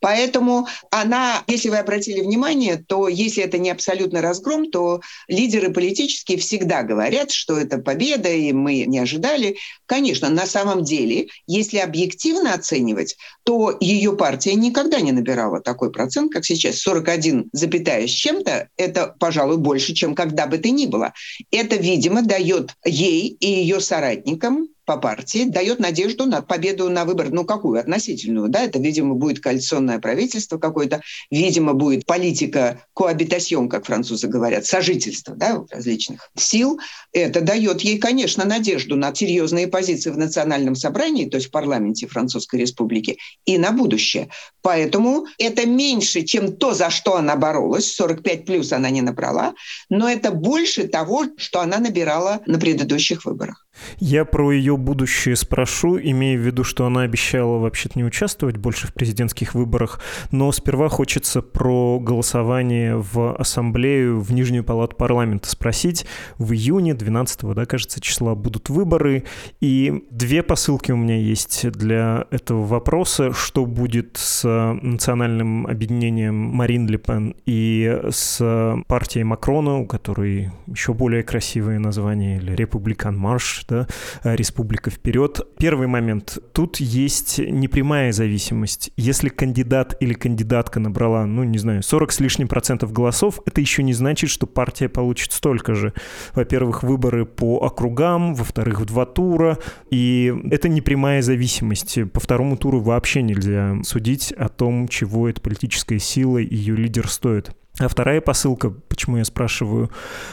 Поэтому 0.00 0.66
она, 0.90 1.44
если 1.46 1.68
вы 1.68 1.76
обратили 1.76 2.22
внимание, 2.22 2.82
то 2.82 3.06
если 3.06 3.44
это 3.44 3.58
не 3.58 3.68
абсолютный 3.68 4.20
разгром, 4.20 4.70
то 4.70 5.02
лидеры 5.28 5.70
политические 5.70 6.38
всегда 6.38 6.84
говорят, 6.84 7.32
что 7.32 7.58
это 7.58 7.76
победа, 7.76 8.30
и 8.30 8.52
мы 8.52 8.86
не 8.86 8.98
ожидали. 8.98 9.58
Конечно, 9.84 10.30
на 10.30 10.46
самом 10.46 10.84
деле, 10.84 11.28
если 11.46 11.76
объективно 11.76 12.54
оценивать, 12.54 13.18
то 13.44 13.76
ее 13.78 14.16
партия 14.16 14.54
никогда 14.54 15.02
не 15.02 15.12
набирала 15.12 15.60
такой 15.60 15.92
процент, 15.92 16.31
как 16.32 16.44
сейчас. 16.44 16.78
41, 16.80 17.50
запятая 17.52 18.06
с 18.06 18.10
чем-то, 18.10 18.68
это, 18.76 19.14
пожалуй, 19.18 19.58
больше, 19.58 19.94
чем 19.94 20.14
когда 20.14 20.46
бы 20.46 20.58
то 20.58 20.70
ни 20.70 20.86
было. 20.86 21.12
Это, 21.50 21.76
видимо, 21.76 22.22
дает 22.22 22.74
ей 22.84 23.28
и 23.28 23.46
ее 23.46 23.80
соратникам 23.80 24.68
по 24.84 24.96
партии 24.96 25.44
дает 25.44 25.78
надежду 25.78 26.26
на 26.26 26.42
победу 26.42 26.88
на 26.90 27.04
выбор, 27.04 27.30
ну 27.30 27.44
какую, 27.44 27.80
относительную, 27.80 28.48
да, 28.48 28.62
это, 28.64 28.78
видимо, 28.78 29.14
будет 29.14 29.40
коалиционное 29.40 29.98
правительство 29.98 30.58
какое-то, 30.58 31.02
видимо, 31.30 31.74
будет 31.74 32.06
политика 32.06 32.82
коабитасьон, 32.94 33.68
как 33.68 33.86
французы 33.86 34.28
говорят, 34.28 34.66
сожительство, 34.66 35.34
да, 35.34 35.64
различных 35.70 36.30
сил. 36.36 36.80
Это 37.12 37.40
дает 37.40 37.80
ей, 37.82 37.98
конечно, 37.98 38.44
надежду 38.44 38.96
на 38.96 39.14
серьезные 39.14 39.68
позиции 39.68 40.10
в 40.10 40.18
национальном 40.18 40.74
собрании, 40.74 41.28
то 41.28 41.36
есть 41.36 41.48
в 41.48 41.50
парламенте 41.50 42.06
Французской 42.06 42.60
Республики, 42.60 43.18
и 43.44 43.58
на 43.58 43.72
будущее. 43.72 44.28
Поэтому 44.62 45.26
это 45.38 45.66
меньше, 45.66 46.22
чем 46.22 46.56
то, 46.56 46.74
за 46.74 46.90
что 46.90 47.16
она 47.16 47.36
боролась, 47.36 47.92
45 47.94 48.44
плюс 48.44 48.72
она 48.72 48.90
не 48.90 49.02
набрала, 49.02 49.54
но 49.88 50.08
это 50.08 50.30
больше 50.30 50.88
того, 50.88 51.26
что 51.36 51.60
она 51.60 51.78
набирала 51.78 52.40
на 52.46 52.58
предыдущих 52.58 53.24
выборах. 53.24 53.66
Я 53.98 54.24
про 54.24 54.52
ее 54.52 54.76
будущее 54.76 55.36
спрошу, 55.36 55.98
имея 55.98 56.36
в 56.36 56.40
виду, 56.40 56.64
что 56.64 56.86
она 56.86 57.02
обещала 57.02 57.58
вообще-то 57.58 57.98
не 57.98 58.04
участвовать 58.04 58.56
больше 58.56 58.86
в 58.86 58.94
президентских 58.94 59.54
выборах, 59.54 60.00
но 60.30 60.50
сперва 60.52 60.88
хочется 60.88 61.42
про 61.42 61.98
голосование 62.00 62.96
в 62.96 63.34
Ассамблею, 63.36 64.20
в 64.20 64.32
Нижнюю 64.32 64.64
палату 64.64 64.96
парламента 64.96 65.48
спросить. 65.48 66.06
В 66.38 66.52
июне 66.52 66.94
12 66.94 67.54
да, 67.54 67.66
кажется, 67.66 68.00
числа 68.00 68.34
будут 68.34 68.70
выборы, 68.70 69.24
и 69.60 70.04
две 70.10 70.42
посылки 70.42 70.92
у 70.92 70.96
меня 70.96 71.16
есть 71.16 71.70
для 71.70 72.26
этого 72.30 72.66
вопроса. 72.66 73.32
Что 73.32 73.66
будет 73.66 74.16
с 74.16 74.44
национальным 74.82 75.66
объединением 75.66 76.34
Марин 76.34 76.86
Ле 76.86 76.98
Пен 76.98 77.34
и 77.46 78.00
с 78.10 78.82
партией 78.86 79.24
Макрона, 79.24 79.78
у 79.78 79.86
которой 79.86 80.50
еще 80.66 80.94
более 80.94 81.22
красивое 81.22 81.78
название, 81.78 82.38
или 82.38 82.52
Републикан 82.52 83.16
Марш, 83.16 83.61
да, 83.68 83.86
Республика 84.24 84.90
вперед. 84.90 85.40
Первый 85.58 85.86
момент. 85.86 86.38
Тут 86.52 86.78
есть 86.78 87.38
непрямая 87.38 88.12
зависимость. 88.12 88.90
Если 88.96 89.28
кандидат 89.28 89.96
или 90.00 90.14
кандидатка 90.14 90.80
набрала, 90.80 91.26
ну, 91.26 91.44
не 91.44 91.58
знаю, 91.58 91.82
40 91.82 92.12
с 92.12 92.20
лишним 92.20 92.48
процентов 92.48 92.92
голосов, 92.92 93.40
это 93.46 93.60
еще 93.60 93.82
не 93.82 93.92
значит, 93.92 94.30
что 94.30 94.46
партия 94.46 94.88
получит 94.88 95.32
столько 95.32 95.74
же. 95.74 95.92
Во-первых, 96.34 96.82
выборы 96.82 97.24
по 97.24 97.58
округам, 97.58 98.34
во-вторых, 98.34 98.80
в 98.80 98.84
два 98.86 99.06
тура, 99.06 99.58
и 99.90 100.32
это 100.50 100.68
непрямая 100.68 101.22
зависимость. 101.22 101.98
По 102.12 102.20
второму 102.20 102.56
туру 102.56 102.80
вообще 102.80 103.22
нельзя 103.22 103.76
судить 103.84 104.32
о 104.32 104.48
том, 104.48 104.88
чего 104.88 105.28
эта 105.28 105.40
политическая 105.40 105.98
сила 105.98 106.38
и 106.38 106.54
ее 106.54 106.76
лидер 106.76 107.08
стоит. 107.08 107.52
А 107.82 107.88
вторая 107.88 108.20
посылка, 108.20 108.70
почему 108.70 109.16
я 109.16 109.24
спрашиваю, 109.24 109.90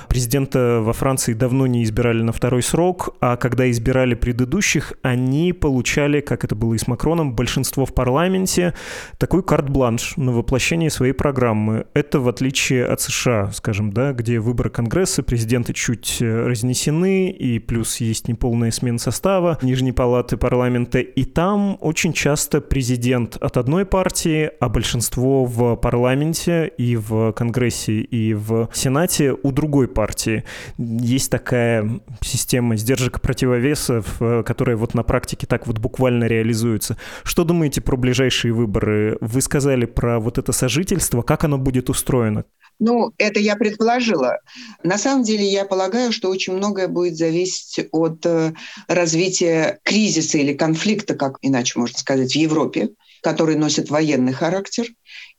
президента 0.07 0.81
во 0.81 0.93
Франции 0.93 1.33
давно 1.33 1.65
не 1.65 1.83
избирали 1.83 2.21
на 2.21 2.31
второй 2.31 2.61
срок, 2.61 3.15
а 3.21 3.37
когда 3.37 3.69
избирали 3.71 4.13
предыдущих, 4.13 4.93
они 5.01 5.51
получали, 5.51 6.21
как 6.21 6.43
это 6.43 6.55
было 6.55 6.75
и 6.75 6.77
с 6.77 6.87
Макроном, 6.87 7.33
большинство 7.33 7.87
в 7.87 7.93
парламенте, 7.95 8.75
такой 9.17 9.41
карт-бланш 9.41 10.15
на 10.17 10.31
воплощение 10.31 10.91
своей 10.91 11.13
программы. 11.13 11.87
Это 11.95 12.19
в 12.19 12.29
отличие 12.29 12.85
от 12.85 13.01
США, 13.01 13.51
скажем, 13.51 13.93
да, 13.93 14.13
где 14.13 14.39
выборы 14.39 14.69
Конгресса, 14.69 15.23
президенты 15.23 15.73
чуть 15.73 16.17
э, 16.21 16.45
разнесены, 16.45 17.31
и 17.31 17.57
плюс 17.57 17.97
есть 17.97 18.27
неполная 18.27 18.69
смена 18.69 18.99
состава 18.99 19.57
Нижней 19.63 19.91
палаты 19.91 20.37
парламента, 20.37 20.99
и 20.99 21.23
там 21.23 21.77
очень 21.81 22.13
часто 22.13 22.61
президент 22.61 23.37
от 23.37 23.57
одной 23.57 23.85
партии, 23.85 24.51
а 24.59 24.69
большинство 24.69 25.45
в 25.45 25.75
парламенте 25.77 26.71
и 26.77 26.95
в 26.95 27.33
Конгрессе 27.39 28.01
и 28.01 28.33
в 28.33 28.69
Сенате 28.73 29.31
у 29.31 29.53
другой 29.53 29.87
партии. 29.87 30.43
Есть 30.77 31.31
такая 31.31 32.01
система 32.21 32.75
сдержек 32.75 33.17
и 33.17 33.21
противовесов, 33.21 34.17
э, 34.19 34.43
которая 34.45 34.75
вот 34.75 34.93
на 34.93 35.03
практике 35.03 35.47
так 35.47 35.65
вот 35.65 35.77
буквально 35.77 36.25
реализуется. 36.25 36.97
Что 37.23 37.45
думаете 37.45 37.79
про 37.79 37.95
ближайшие 37.95 38.51
выборы? 38.51 39.17
Вы 39.21 39.41
сказали 39.41 39.85
про 39.85 40.19
вот 40.19 40.37
это 40.37 40.51
сожительство. 40.51 41.21
Как 41.21 41.45
оно 41.45 41.57
будет 41.57 41.89
устроено? 41.89 42.43
Ну, 42.77 43.13
это 43.17 43.39
я 43.39 43.55
предположила. 43.55 44.39
На 44.83 44.97
самом 44.97 45.23
деле, 45.23 45.45
я 45.45 45.63
полагаю, 45.63 46.11
что 46.11 46.29
очень 46.29 46.53
многое 46.53 46.89
будет 46.89 47.15
зависеть 47.15 47.87
от 47.91 48.25
э, 48.25 48.53
развития 48.87 49.79
кризиса 49.83 50.37
или 50.37 50.53
конфликта, 50.53 51.15
как 51.15 51.37
иначе 51.41 51.79
можно 51.79 51.97
сказать, 51.97 52.33
в 52.33 52.35
Европе, 52.35 52.89
который 53.21 53.55
носит 53.55 53.89
военный 53.89 54.33
характер 54.33 54.87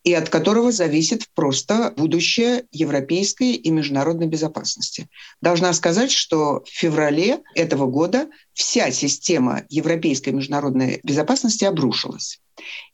и 0.02 0.14
от 0.14 0.28
которого 0.28 0.72
зависит 0.72 1.26
просто 1.34 1.92
будущее 1.96 2.64
европейской 2.72 3.52
и 3.52 3.70
международной 3.70 4.26
безопасности. 4.26 5.08
Должна 5.40 5.72
сказать, 5.72 6.10
что 6.10 6.62
в 6.64 6.68
феврале 6.68 7.40
этого 7.54 7.86
года 7.86 8.28
вся 8.54 8.90
система 8.90 9.64
европейской 9.68 10.30
международной 10.30 11.00
безопасности 11.02 11.64
обрушилась. 11.64 12.40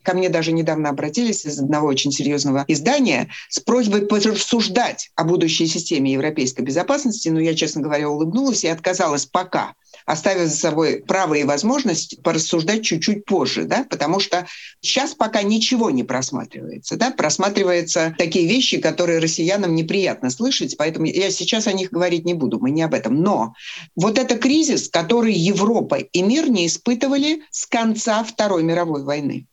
Ко 0.03 0.15
мне 0.15 0.29
даже 0.29 0.53
недавно 0.53 0.91
обратились 0.91 1.45
из 1.45 1.59
одного 1.59 1.89
очень 1.89 2.13
серьезного 2.13 2.65
издания 2.69 3.31
с 3.49 3.59
просьбой 3.59 4.07
порассуждать 4.07 5.11
о 5.17 5.25
будущей 5.25 5.67
системе 5.67 6.13
европейской 6.13 6.63
безопасности, 6.63 7.29
но 7.29 7.41
я, 7.41 7.55
честно 7.55 7.83
говоря, 7.83 8.09
улыбнулась 8.09 8.65
и 8.65 8.69
отказалась 8.69 9.27
пока 9.27 9.75
оставив 10.07 10.49
за 10.49 10.57
собой 10.57 11.03
право 11.07 11.35
и 11.35 11.45
возможность 11.45 12.23
порассуждать 12.23 12.85
чуть-чуть 12.85 13.25
позже, 13.25 13.65
да, 13.65 13.85
потому 13.89 14.21
что 14.21 14.47
сейчас 14.81 15.15
пока 15.15 15.43
ничего 15.43 15.91
не 15.91 16.05
просматривается, 16.05 16.97
да, 16.97 17.11
просматриваются 17.11 18.15
такие 18.17 18.49
вещи, 18.49 18.81
которые 18.81 19.19
россиянам 19.19 19.75
неприятно 19.75 20.31
слышать, 20.31 20.77
поэтому 20.79 21.07
я 21.07 21.31
сейчас 21.31 21.67
о 21.67 21.73
них 21.73 21.91
говорить 21.91 22.25
не 22.25 22.35
буду, 22.35 22.59
мы 22.61 22.71
не 22.71 22.83
об 22.83 22.95
этом. 22.95 23.21
Но 23.21 23.55
вот 23.97 24.19
это 24.19 24.39
кризис, 24.39 24.89
который 24.89 25.35
Европа 25.35 25.97
и 25.97 26.23
мир 26.23 26.49
не 26.49 26.67
испытывали 26.67 27.43
с 27.51 27.67
конца 27.67 28.23
Второй 28.23 28.63
мировой 28.63 29.03
войны. 29.03 29.47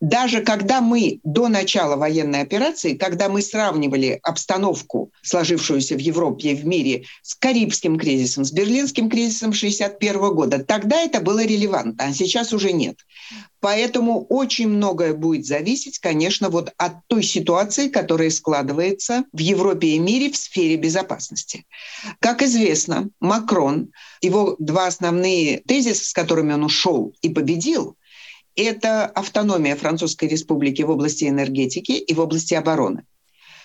Даже 0.00 0.42
когда 0.42 0.80
мы 0.80 1.20
до 1.22 1.48
начала 1.48 1.96
военной 1.96 2.40
операции, 2.40 2.94
когда 2.94 3.28
мы 3.28 3.40
сравнивали 3.40 4.18
обстановку, 4.22 5.12
сложившуюся 5.22 5.94
в 5.94 5.98
Европе 5.98 6.50
и 6.50 6.54
в 6.54 6.66
мире, 6.66 7.04
с 7.22 7.34
Карибским 7.34 7.98
кризисом, 7.98 8.44
с 8.44 8.52
Берлинским 8.52 9.08
кризисом 9.08 9.50
1961 9.50 10.34
года, 10.34 10.58
тогда 10.58 11.00
это 11.00 11.20
было 11.20 11.44
релевантно, 11.44 12.04
а 12.04 12.12
сейчас 12.12 12.52
уже 12.52 12.72
нет. 12.72 12.98
Поэтому 13.60 14.26
очень 14.26 14.68
многое 14.68 15.14
будет 15.14 15.46
зависеть, 15.46 15.98
конечно, 15.98 16.50
вот 16.50 16.74
от 16.76 16.94
той 17.06 17.22
ситуации, 17.22 17.88
которая 17.88 18.30
складывается 18.30 19.24
в 19.32 19.38
Европе 19.38 19.88
и 19.88 19.98
мире 19.98 20.30
в 20.30 20.36
сфере 20.36 20.76
безопасности. 20.76 21.64
Как 22.20 22.42
известно, 22.42 23.08
Макрон, 23.20 23.90
его 24.20 24.56
два 24.58 24.88
основные 24.88 25.60
тезиса, 25.60 26.04
с 26.04 26.12
которыми 26.12 26.52
он 26.52 26.64
ушел 26.64 27.14
и 27.22 27.28
победил– 27.28 27.96
это 28.56 29.06
автономия 29.06 29.76
Французской 29.76 30.28
Республики 30.28 30.82
в 30.82 30.90
области 30.90 31.24
энергетики 31.24 31.92
и 31.92 32.14
в 32.14 32.20
области 32.20 32.54
обороны. 32.54 33.04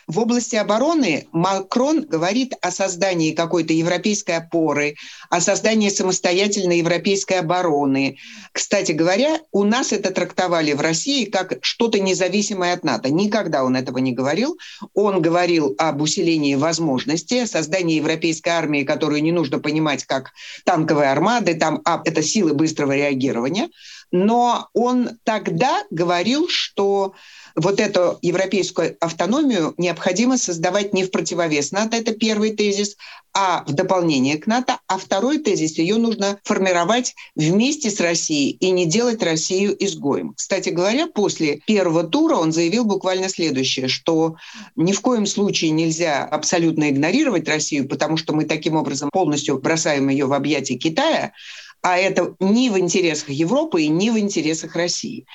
В 0.10 0.18
области 0.18 0.56
обороны 0.56 1.28
Макрон 1.32 2.02
говорит 2.02 2.56
о 2.64 2.72
создании 2.72 3.34
какой-то 3.34 3.74
европейской 3.74 4.38
опоры, 4.38 4.96
о 5.30 5.40
создании 5.40 5.90
самостоятельной 5.90 6.80
европейской 6.80 7.34
обороны. 7.34 8.18
Кстати 8.52 8.92
говоря, 8.92 9.40
у 9.52 9.64
нас 9.64 9.94
это 9.94 10.10
трактовали 10.10 10.74
в 10.74 10.82
России 10.82 11.26
как 11.26 11.60
что-то 11.62 12.00
независимое 12.00 12.74
от 12.74 12.84
НАТО. 12.84 13.12
Никогда 13.12 13.64
он 13.64 13.76
этого 13.76 14.00
не 14.00 14.12
говорил. 14.12 14.58
Он 14.96 15.22
говорил 15.22 15.76
об 15.78 16.02
усилении 16.02 16.56
возможностей, 16.56 17.46
создании 17.46 17.98
европейской 17.98 18.50
армии, 18.50 18.82
которую 18.82 19.22
не 19.22 19.32
нужно 19.32 19.60
понимать 19.60 20.06
как 20.06 20.32
танковые 20.66 21.12
армады, 21.12 21.54
там, 21.54 21.82
а 21.86 22.02
это 22.04 22.24
силы 22.24 22.56
быстрого 22.56 22.96
реагирования. 22.96 23.70
Но 24.12 24.68
он 24.74 25.20
тогда 25.24 25.84
говорил, 25.92 26.48
что 26.50 27.14
вот 27.56 27.80
эту 27.80 28.18
европейскую 28.22 28.98
автономию 29.00 29.74
необходимо 29.78 30.38
создавать 30.38 30.94
не 30.94 31.04
в 31.04 31.12
противовес 31.12 31.72
НАТО, 31.72 31.98
это 31.98 32.14
первый 32.14 32.56
тезис, 32.56 32.96
а 33.34 33.64
в 33.66 33.74
дополнение 33.74 34.38
к 34.38 34.48
НАТО. 34.48 34.80
А 34.88 34.98
второй 34.98 35.38
тезис, 35.40 35.78
ее 35.78 35.98
нужно 35.98 36.40
формировать 36.44 37.14
вместе 37.36 37.92
с 37.92 38.00
Россией 38.00 38.52
и 38.52 38.72
не 38.72 38.86
делать 38.86 39.22
Россию 39.22 39.76
изгоем. 39.84 40.34
Кстати 40.34 40.70
говоря, 40.70 41.08
после 41.08 41.58
первого 41.68 42.04
тура 42.04 42.36
он 42.36 42.52
заявил 42.52 42.86
буквально 42.86 43.30
следующее, 43.30 43.88
что 43.88 44.36
ни 44.76 44.94
в 44.94 45.02
коем 45.02 45.26
случае 45.26 45.72
нельзя 45.72 46.24
абсолютно 46.26 46.90
игнорировать 46.90 47.48
Россию, 47.48 47.88
потому 47.88 48.18
что 48.18 48.34
мы 48.34 48.46
таким 48.46 48.76
образом 48.76 49.10
полностью 49.12 49.60
бросаем 49.60 50.10
ее 50.10 50.26
в 50.26 50.34
объятия 50.34 50.76
Китая, 50.76 51.34
а 51.82 51.98
это 51.98 52.36
не 52.40 52.70
в 52.70 52.78
интересах 52.78 53.30
Европы 53.30 53.84
и 53.84 53.88
не 53.88 54.12
в 54.12 54.20
интересах 54.20 54.76
России. 54.76 55.26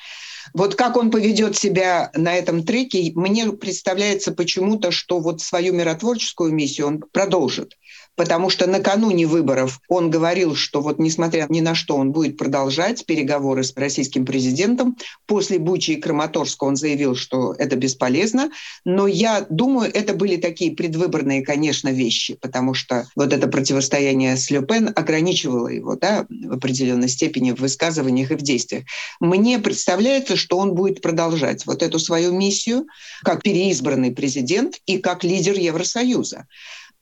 Вот 0.53 0.75
как 0.75 0.95
он 0.95 1.11
поведет 1.11 1.57
себя 1.57 2.11
на 2.13 2.35
этом 2.35 2.63
треке, 2.63 3.11
мне 3.15 3.51
представляется 3.51 4.31
почему-то, 4.31 4.91
что 4.91 5.19
вот 5.19 5.41
свою 5.41 5.73
миротворческую 5.73 6.53
миссию 6.53 6.87
он 6.87 7.03
продолжит 7.11 7.75
потому 8.15 8.49
что 8.49 8.67
накануне 8.67 9.25
выборов 9.27 9.81
он 9.87 10.09
говорил, 10.09 10.55
что 10.55 10.81
вот 10.81 10.99
несмотря 10.99 11.45
ни 11.49 11.61
на 11.61 11.75
что 11.75 11.95
он 11.95 12.11
будет 12.11 12.37
продолжать 12.37 13.05
переговоры 13.05 13.63
с 13.63 13.73
российским 13.75 14.25
президентом. 14.25 14.97
После 15.25 15.59
Бучи 15.59 15.91
и 15.91 16.01
Краматорска 16.01 16.63
он 16.63 16.75
заявил, 16.75 17.15
что 17.15 17.53
это 17.57 17.75
бесполезно. 17.75 18.51
Но 18.83 19.07
я 19.07 19.45
думаю, 19.49 19.91
это 19.93 20.13
были 20.13 20.37
такие 20.37 20.75
предвыборные, 20.75 21.43
конечно, 21.43 21.89
вещи, 21.89 22.35
потому 22.41 22.73
что 22.73 23.07
вот 23.15 23.33
это 23.33 23.47
противостояние 23.47 24.37
с 24.37 24.49
Люпен 24.49 24.91
ограничивало 24.95 25.67
его 25.67 25.95
да, 25.95 26.25
в 26.29 26.53
определенной 26.53 27.09
степени 27.09 27.51
в 27.51 27.59
высказываниях 27.59 28.31
и 28.31 28.35
в 28.35 28.41
действиях. 28.41 28.85
Мне 29.19 29.59
представляется, 29.59 30.35
что 30.35 30.57
он 30.57 30.73
будет 30.75 31.01
продолжать 31.01 31.65
вот 31.65 31.83
эту 31.83 31.99
свою 31.99 32.33
миссию 32.33 32.87
как 33.23 33.43
переизбранный 33.43 34.11
президент 34.11 34.79
и 34.85 34.97
как 34.97 35.23
лидер 35.23 35.57
Евросоюза. 35.57 36.47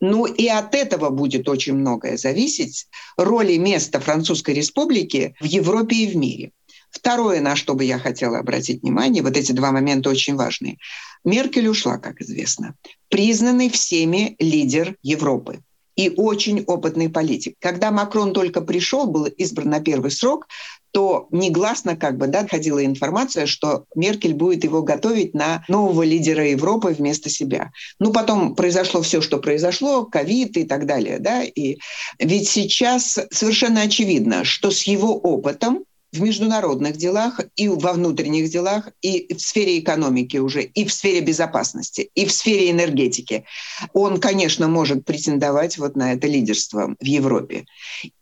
Ну 0.06 0.26
и 0.26 0.50
от 0.50 0.76
этого 0.76 1.12
будет 1.12 1.48
очень 1.48 1.76
многое 1.76 2.18
зависеть. 2.18 2.88
Роли 3.16 3.56
места 3.56 4.02
Французской 4.02 4.54
Республики 4.54 5.34
в 5.40 5.46
Европе 5.46 5.96
и 5.96 6.08
в 6.12 6.18
мире. 6.18 6.52
Второе, 6.92 7.40
на 7.40 7.56
что 7.56 7.74
бы 7.74 7.86
я 7.86 7.98
хотела 8.00 8.40
обратить 8.40 8.82
внимание, 8.84 9.24
вот 9.24 9.38
эти 9.38 9.54
два 9.54 9.72
момента 9.72 10.10
очень 10.10 10.36
важные. 10.36 10.78
Меркель 11.24 11.70
ушла, 11.70 12.00
как 12.00 12.20
известно. 12.20 12.76
Признанный 13.08 13.70
всеми 13.70 14.36
лидер 14.40 14.98
Европы 15.04 15.62
и 15.96 16.10
очень 16.10 16.64
опытный 16.64 17.08
политик. 17.08 17.56
Когда 17.60 17.90
Макрон 17.90 18.34
только 18.34 18.60
пришел, 18.60 19.08
был 19.08 19.28
избран 19.28 19.70
на 19.70 19.80
первый 19.80 20.12
срок, 20.12 20.48
то 20.94 21.28
негласно 21.32 21.98
как 21.98 22.18
бы 22.18 22.28
да, 22.28 22.48
ходила 22.48 22.86
информация, 22.86 23.48
что 23.48 23.86
Меркель 23.96 24.36
будет 24.36 24.64
его 24.64 24.84
готовить 24.84 25.34
на 25.34 25.66
нового 25.68 26.04
лидера 26.04 26.48
Европы 26.48 26.90
вместо 26.90 27.32
себя. 27.32 27.72
Ну, 28.00 28.14
потом 28.14 28.56
произошло 28.56 29.02
все, 29.02 29.20
что 29.20 29.40
произошло, 29.40 30.06
ковид 30.06 30.56
и 30.56 30.66
так 30.66 30.86
далее. 30.86 31.18
Да? 31.18 31.44
И 31.44 31.80
ведь 32.20 32.48
сейчас 32.48 33.20
совершенно 33.32 33.82
очевидно, 33.82 34.44
что 34.44 34.70
с 34.70 34.84
его 34.84 35.18
опытом 35.18 35.84
в 36.14 36.22
международных 36.22 36.96
делах 36.96 37.42
и 37.56 37.68
во 37.68 37.94
внутренних 37.94 38.50
делах, 38.50 38.90
и 39.02 39.34
в 39.34 39.42
сфере 39.42 39.80
экономики 39.80 40.38
уже, 40.38 40.62
и 40.64 40.86
в 40.86 40.94
сфере 40.94 41.22
безопасности, 41.22 42.12
и 42.14 42.26
в 42.26 42.32
сфере 42.32 42.70
энергетики. 42.70 43.46
Он, 43.94 44.20
конечно, 44.20 44.68
может 44.68 45.06
претендовать 45.06 45.78
вот 45.80 45.96
на 45.96 46.14
это 46.14 46.28
лидерство 46.28 46.96
в 47.00 47.04
Европе. 47.04 47.66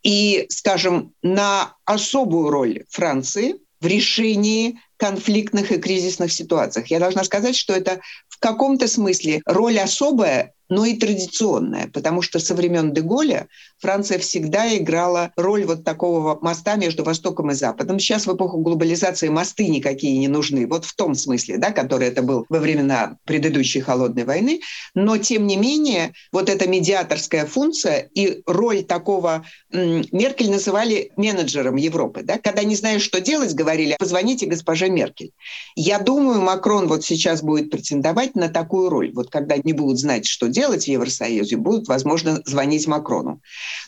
И, 0.02 0.46
скажем, 0.48 1.12
на 1.22 1.76
особую 1.84 2.48
роль 2.48 2.84
Франции 2.88 3.56
в 3.80 3.86
решении 3.86 4.78
конфликтных 4.96 5.72
и 5.72 5.78
кризисных 5.78 6.32
ситуациях. 6.32 6.86
Я 6.86 7.00
должна 7.00 7.24
сказать, 7.24 7.56
что 7.56 7.74
это 7.74 8.00
в 8.28 8.38
каком-то 8.38 8.86
смысле 8.86 9.42
роль 9.44 9.78
особая, 9.80 10.54
но 10.72 10.86
и 10.86 10.96
традиционная, 10.96 11.88
потому 11.88 12.22
что 12.22 12.38
со 12.38 12.54
времен 12.54 12.94
Деголя 12.94 13.46
Франция 13.78 14.18
всегда 14.18 14.74
играла 14.74 15.30
роль 15.36 15.66
вот 15.66 15.84
такого 15.84 16.38
моста 16.40 16.76
между 16.76 17.04
Востоком 17.04 17.50
и 17.50 17.54
Западом. 17.54 17.98
Сейчас 17.98 18.26
в 18.26 18.34
эпоху 18.34 18.56
глобализации 18.58 19.28
мосты 19.28 19.68
никакие 19.68 20.16
не 20.16 20.28
нужны, 20.28 20.66
вот 20.66 20.86
в 20.86 20.96
том 20.96 21.14
смысле, 21.14 21.58
да, 21.58 21.72
который 21.72 22.08
это 22.08 22.22
был 22.22 22.46
во 22.48 22.58
времена 22.58 23.18
предыдущей 23.24 23.80
холодной 23.80 24.24
войны, 24.24 24.60
но 24.94 25.18
тем 25.18 25.46
не 25.46 25.56
менее 25.56 26.14
вот 26.32 26.48
эта 26.48 26.66
медиаторская 26.66 27.44
функция 27.44 28.08
и 28.14 28.40
роль 28.46 28.82
такого 28.82 29.44
Меркель 29.70 30.50
называли 30.50 31.12
менеджером 31.18 31.76
Европы, 31.76 32.22
да, 32.22 32.38
когда 32.38 32.62
не 32.62 32.76
знаешь, 32.76 33.02
что 33.02 33.20
делать, 33.20 33.52
говорили, 33.52 33.96
позвоните 33.98 34.46
госпоже 34.46 34.88
Меркель. 34.88 35.32
Я 35.76 35.98
думаю, 35.98 36.40
Макрон 36.40 36.88
вот 36.88 37.04
сейчас 37.04 37.42
будет 37.42 37.70
претендовать 37.70 38.36
на 38.36 38.48
такую 38.48 38.88
роль, 38.88 39.12
вот 39.12 39.28
когда 39.28 39.58
не 39.58 39.74
будут 39.74 39.98
знать, 39.98 40.26
что 40.26 40.48
делать 40.48 40.61
в 40.84 40.88
Евросоюзе, 40.88 41.56
будут, 41.56 41.88
возможно, 41.88 42.42
звонить 42.44 42.86
Макрону. 42.86 43.40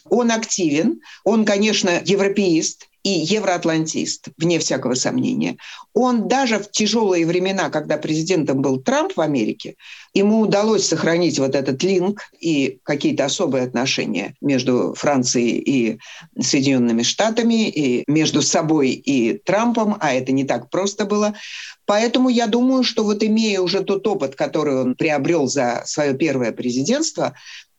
Он 0.04 0.30
активен, 0.30 1.00
он, 1.24 1.44
конечно, 1.44 2.02
европеист, 2.04 2.88
и 3.04 3.10
евроатлантист, 3.10 4.28
вне 4.38 4.58
всякого 4.58 4.94
сомнения. 4.94 5.58
Он 5.92 6.26
даже 6.26 6.58
в 6.58 6.70
тяжелые 6.70 7.26
времена, 7.26 7.68
когда 7.68 7.98
президентом 7.98 8.62
был 8.62 8.80
Трамп 8.80 9.12
в 9.14 9.20
Америке, 9.20 9.76
ему 10.14 10.40
удалось 10.40 10.86
сохранить 10.86 11.38
вот 11.38 11.54
этот 11.54 11.82
линк 11.82 12.22
и 12.40 12.80
какие-то 12.82 13.26
особые 13.26 13.64
отношения 13.64 14.34
между 14.40 14.94
Францией 14.96 15.58
и 15.58 15.98
Соединенными 16.40 17.02
Штатами, 17.02 17.68
и 17.68 18.04
между 18.06 18.40
собой 18.40 18.90
и 18.92 19.38
Трампом, 19.38 19.96
а 20.00 20.14
это 20.14 20.32
не 20.32 20.44
так 20.44 20.70
просто 20.70 21.04
было. 21.04 21.34
Поэтому 21.86 22.30
я 22.30 22.46
думаю, 22.46 22.82
что 22.82 23.04
вот 23.04 23.22
имея 23.22 23.60
уже 23.60 23.84
тот 23.84 24.06
опыт, 24.06 24.34
который 24.34 24.80
он 24.80 24.94
приобрел 24.94 25.46
за 25.46 25.82
свое 25.84 26.14
первое 26.14 26.52
президентство, 26.52 27.34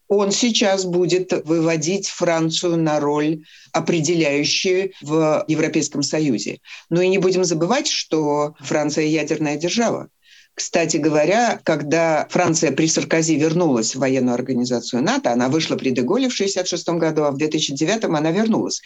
он 0.07 0.31
сейчас 0.31 0.85
будет 0.85 1.31
выводить 1.45 2.07
Францию 2.09 2.77
на 2.77 2.99
роль 2.99 3.43
определяющую 3.71 4.91
в 5.01 5.43
Европейском 5.47 6.03
Союзе. 6.03 6.59
Но 6.89 7.01
и 7.01 7.07
не 7.07 7.17
будем 7.17 7.43
забывать, 7.43 7.87
что 7.87 8.55
Франция 8.59 9.05
ядерная 9.05 9.57
держава. 9.57 10.09
Кстати 10.55 10.95
говоря, 10.95 11.59
когда 11.63 12.27
Франция 12.29 12.71
при 12.71 12.87
Саркози 12.87 13.35
вернулась 13.35 13.93
в 13.93 13.99
военную 13.99 14.35
организацию 14.35 15.03
НАТО, 15.03 15.33
она 15.33 15.49
вышла 15.49 15.75
при 15.75 15.89
Деголе 15.89 16.29
в 16.29 16.33
1966 16.33 16.89
году, 16.97 17.23
а 17.23 17.31
в 17.31 17.37
2009 17.37 18.05
она 18.05 18.31
вернулась. 18.31 18.81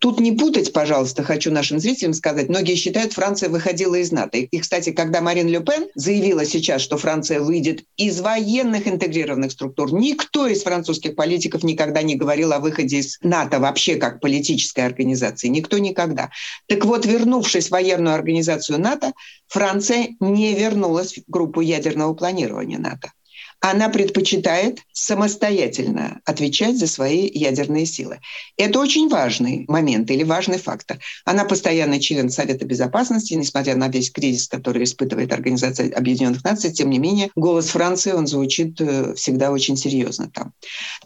Тут 0.00 0.20
не 0.20 0.32
путать, 0.32 0.74
пожалуйста, 0.74 1.22
хочу 1.22 1.50
нашим 1.50 1.78
зрителям 1.78 2.12
сказать. 2.12 2.50
Многие 2.50 2.74
считают, 2.74 3.14
Франция 3.14 3.48
выходила 3.48 3.94
из 3.94 4.12
НАТО. 4.12 4.36
И, 4.36 4.58
кстати, 4.58 4.92
когда 4.92 5.22
Марин 5.22 5.48
Ле 5.48 5.60
Пен 5.60 5.86
заявила 5.94 6.44
сейчас, 6.44 6.82
что 6.82 6.98
Франция 6.98 7.40
выйдет 7.40 7.84
из 7.96 8.20
военных 8.20 8.86
интегрированных 8.86 9.52
структур, 9.52 9.94
никто 9.94 10.46
из 10.46 10.62
французских 10.62 11.14
политиков 11.16 11.62
никогда 11.62 12.02
не 12.02 12.16
говорил 12.16 12.52
о 12.52 12.58
выходе 12.58 12.98
из 12.98 13.18
НАТО 13.22 13.60
вообще 13.60 13.96
как 13.96 14.20
политической 14.20 14.84
организации. 14.84 15.48
Никто 15.48 15.78
никогда. 15.78 16.28
Так 16.66 16.84
вот, 16.84 17.06
вернувшись 17.06 17.68
в 17.68 17.70
военную 17.70 18.14
организацию 18.14 18.78
НАТО, 18.78 19.12
Франция 19.46 20.08
не 20.20 20.54
вернулась 20.54 21.13
группу 21.26 21.60
ядерного 21.60 22.14
планирования 22.14 22.78
НАТО 22.78 23.12
она 23.60 23.88
предпочитает 23.88 24.80
самостоятельно 24.92 26.20
отвечать 26.24 26.78
за 26.78 26.86
свои 26.86 27.28
ядерные 27.32 27.86
силы. 27.86 28.20
Это 28.56 28.78
очень 28.78 29.08
важный 29.08 29.64
момент 29.68 30.10
или 30.10 30.22
важный 30.22 30.58
фактор. 30.58 30.98
Она 31.24 31.44
постоянный 31.44 31.98
член 31.98 32.28
Совета 32.28 32.66
Безопасности, 32.66 33.34
несмотря 33.34 33.74
на 33.74 33.88
весь 33.88 34.10
кризис, 34.10 34.48
который 34.48 34.84
испытывает 34.84 35.32
Организация 35.32 35.90
Объединенных 35.94 36.44
Наций, 36.44 36.72
тем 36.72 36.90
не 36.90 36.98
менее, 36.98 37.30
голос 37.34 37.68
Франции, 37.68 38.12
он 38.12 38.26
звучит 38.26 38.80
э, 38.80 39.14
всегда 39.14 39.50
очень 39.50 39.76
серьезно 39.76 40.30
там. 40.30 40.52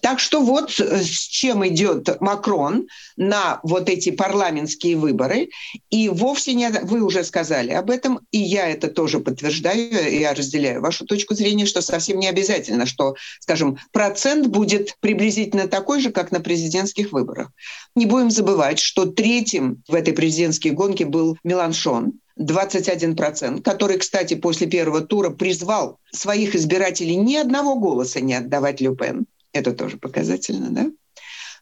Так 0.02 0.18
что 0.18 0.40
вот 0.40 0.78
э, 0.80 1.02
с 1.02 1.28
чем 1.28 1.66
идет 1.66 2.20
Макрон 2.20 2.88
на 3.16 3.60
вот 3.62 3.88
эти 3.88 4.10
парламентские 4.10 4.96
выборы. 4.96 5.48
И 5.90 6.08
вовсе 6.08 6.54
не... 6.54 6.68
Вы 6.68 7.02
уже 7.02 7.24
сказали 7.24 7.70
об 7.70 7.90
этом, 7.90 8.20
и 8.30 8.38
я 8.38 8.68
это 8.68 8.88
тоже 8.88 9.20
подтверждаю, 9.20 10.18
я 10.18 10.34
разделяю 10.34 10.80
вашу 10.80 11.04
точку 11.06 11.34
зрения, 11.34 11.66
что 11.66 11.80
совсем 11.82 12.18
не 12.18 12.26
обязательно 12.26 12.47
обязательно, 12.48 12.86
что, 12.86 13.14
скажем, 13.40 13.78
процент 13.92 14.46
будет 14.46 14.96
приблизительно 15.00 15.68
такой 15.68 16.00
же, 16.00 16.10
как 16.10 16.32
на 16.32 16.40
президентских 16.40 17.12
выборах. 17.12 17.50
Не 17.94 18.06
будем 18.06 18.30
забывать, 18.30 18.78
что 18.78 19.06
третьим 19.06 19.82
в 19.88 19.94
этой 19.94 20.14
президентской 20.14 20.70
гонке 20.70 21.04
был 21.04 21.36
Меланшон, 21.44 22.14
21%, 22.38 23.62
который, 23.62 23.98
кстати, 23.98 24.34
после 24.34 24.66
первого 24.66 25.00
тура 25.00 25.30
призвал 25.30 25.98
своих 26.12 26.54
избирателей 26.54 27.16
ни 27.16 27.36
одного 27.36 27.76
голоса 27.76 28.20
не 28.20 28.34
отдавать 28.34 28.80
Люпен. 28.80 29.26
Это 29.52 29.72
тоже 29.72 29.96
показательно, 29.96 30.68
да? 30.70 30.86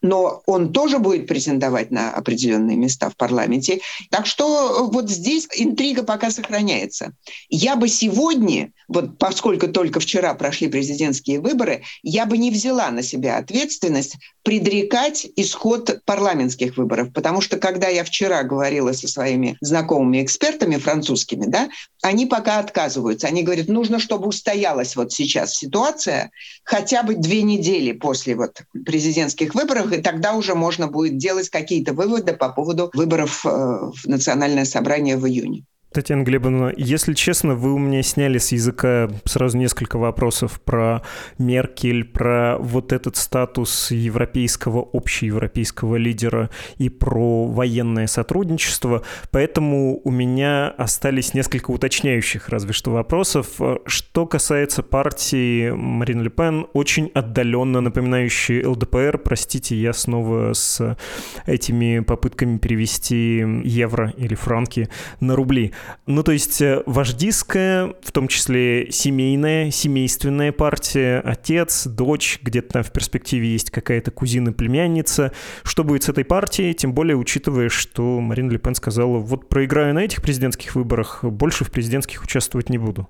Но 0.01 0.41
он 0.45 0.73
тоже 0.73 0.99
будет 0.99 1.27
претендовать 1.27 1.91
на 1.91 2.13
определенные 2.13 2.77
места 2.77 3.09
в 3.09 3.15
парламенте. 3.15 3.81
Так 4.09 4.25
что 4.25 4.87
вот 4.91 5.09
здесь 5.09 5.47
интрига 5.55 6.03
пока 6.03 6.31
сохраняется. 6.31 7.13
Я 7.49 7.75
бы 7.75 7.87
сегодня, 7.87 8.71
вот 8.87 9.17
поскольку 9.17 9.67
только 9.67 9.99
вчера 9.99 10.33
прошли 10.33 10.67
президентские 10.67 11.39
выборы, 11.39 11.83
я 12.03 12.25
бы 12.25 12.37
не 12.37 12.51
взяла 12.51 12.89
на 12.91 13.03
себя 13.03 13.37
ответственность 13.37 14.17
предрекать 14.43 15.27
исход 15.35 15.99
парламентских 16.05 16.77
выборов, 16.77 17.11
потому 17.13 17.41
что 17.41 17.57
когда 17.57 17.89
я 17.89 18.03
вчера 18.03 18.43
говорила 18.43 18.93
со 18.93 19.07
своими 19.07 19.57
знакомыми 19.61 20.23
экспертами 20.23 20.77
французскими, 20.77 21.45
да, 21.45 21.69
они 22.01 22.25
пока 22.25 22.59
отказываются. 22.59 23.27
Они 23.27 23.43
говорят, 23.43 23.67
нужно, 23.67 23.99
чтобы 23.99 24.27
устоялась 24.27 24.95
вот 24.95 25.11
сейчас 25.11 25.55
ситуация 25.55 26.31
хотя 26.63 27.03
бы 27.03 27.15
две 27.15 27.41
недели 27.41 27.91
после 27.91 28.35
вот 28.35 28.61
президентских 28.85 29.53
выборов, 29.55 29.86
и 29.93 30.01
тогда 30.01 30.33
уже 30.33 30.55
можно 30.55 30.87
будет 30.87 31.17
делать 31.17 31.49
какие-то 31.49 31.93
выводы 31.93 32.33
по 32.33 32.49
поводу 32.49 32.89
выборов 32.93 33.45
э, 33.45 33.49
в 33.49 34.05
Национальное 34.05 34.65
собрание 34.65 35.17
в 35.17 35.27
июне. 35.27 35.65
Татьяна 35.91 36.23
Глебовна, 36.23 36.73
если 36.75 37.13
честно, 37.13 37.55
вы 37.55 37.73
у 37.73 37.77
меня 37.79 38.03
сняли 38.03 38.37
с 38.37 38.51
языка 38.51 39.09
сразу 39.23 39.57
несколько 39.57 39.97
вопросов 39.97 40.59
про 40.61 41.01
Меркель, 41.39 42.03
про 42.03 42.57
вот 42.59 42.91
этот 42.91 43.15
статус 43.15 43.89
европейского, 43.89 44.87
общеевропейского 44.93 45.95
лидера 45.95 46.49
и 46.77 46.89
про 46.89 47.47
военное 47.47 48.05
сотрудничество, 48.07 49.03
поэтому 49.31 50.01
у 50.03 50.11
меня 50.11 50.67
остались 50.67 51.33
несколько 51.33 51.71
уточняющих 51.71 52.49
разве 52.49 52.73
что 52.73 52.91
вопросов. 52.91 53.59
Что 53.85 54.27
касается 54.27 54.83
партии 54.83 55.71
Марин 55.71 56.21
Ле 56.21 56.29
Пен, 56.29 56.67
очень 56.73 57.09
отдаленно 57.13 57.79
напоминающей 57.79 58.63
ЛДПР, 58.63 59.19
простите, 59.19 59.75
я 59.75 59.93
снова 59.93 60.53
с 60.53 60.97
этими 61.45 62.01
попытками 62.01 62.57
перевести 62.57 63.43
евро 63.63 64.13
или 64.17 64.35
франки 64.35 64.89
на 65.21 65.35
рубли. 65.35 65.73
Ну, 66.05 66.23
то 66.23 66.31
есть 66.31 66.61
э, 66.61 66.83
вождистская, 66.85 67.93
в 68.01 68.11
том 68.11 68.27
числе 68.27 68.91
семейная, 68.91 69.71
семейственная 69.71 70.51
партия, 70.51 71.19
отец, 71.19 71.85
дочь, 71.85 72.39
где-то 72.41 72.73
там 72.73 72.83
в 72.83 72.91
перспективе 72.91 73.51
есть 73.51 73.71
какая-то 73.71 74.11
кузина-племянница. 74.11 75.33
Что 75.63 75.83
будет 75.83 76.03
с 76.03 76.09
этой 76.09 76.23
партией, 76.23 76.73
тем 76.73 76.93
более 76.93 77.17
учитывая, 77.17 77.69
что 77.69 78.21
Марина 78.21 78.51
Ле 78.51 78.57
Пен 78.57 78.75
сказала, 78.75 79.17
вот 79.17 79.49
проиграю 79.49 79.93
на 79.93 79.99
этих 79.99 80.21
президентских 80.21 80.75
выборах, 80.75 81.23
больше 81.23 81.65
в 81.65 81.71
президентских 81.71 82.23
участвовать 82.23 82.69
не 82.69 82.77
буду. 82.77 83.09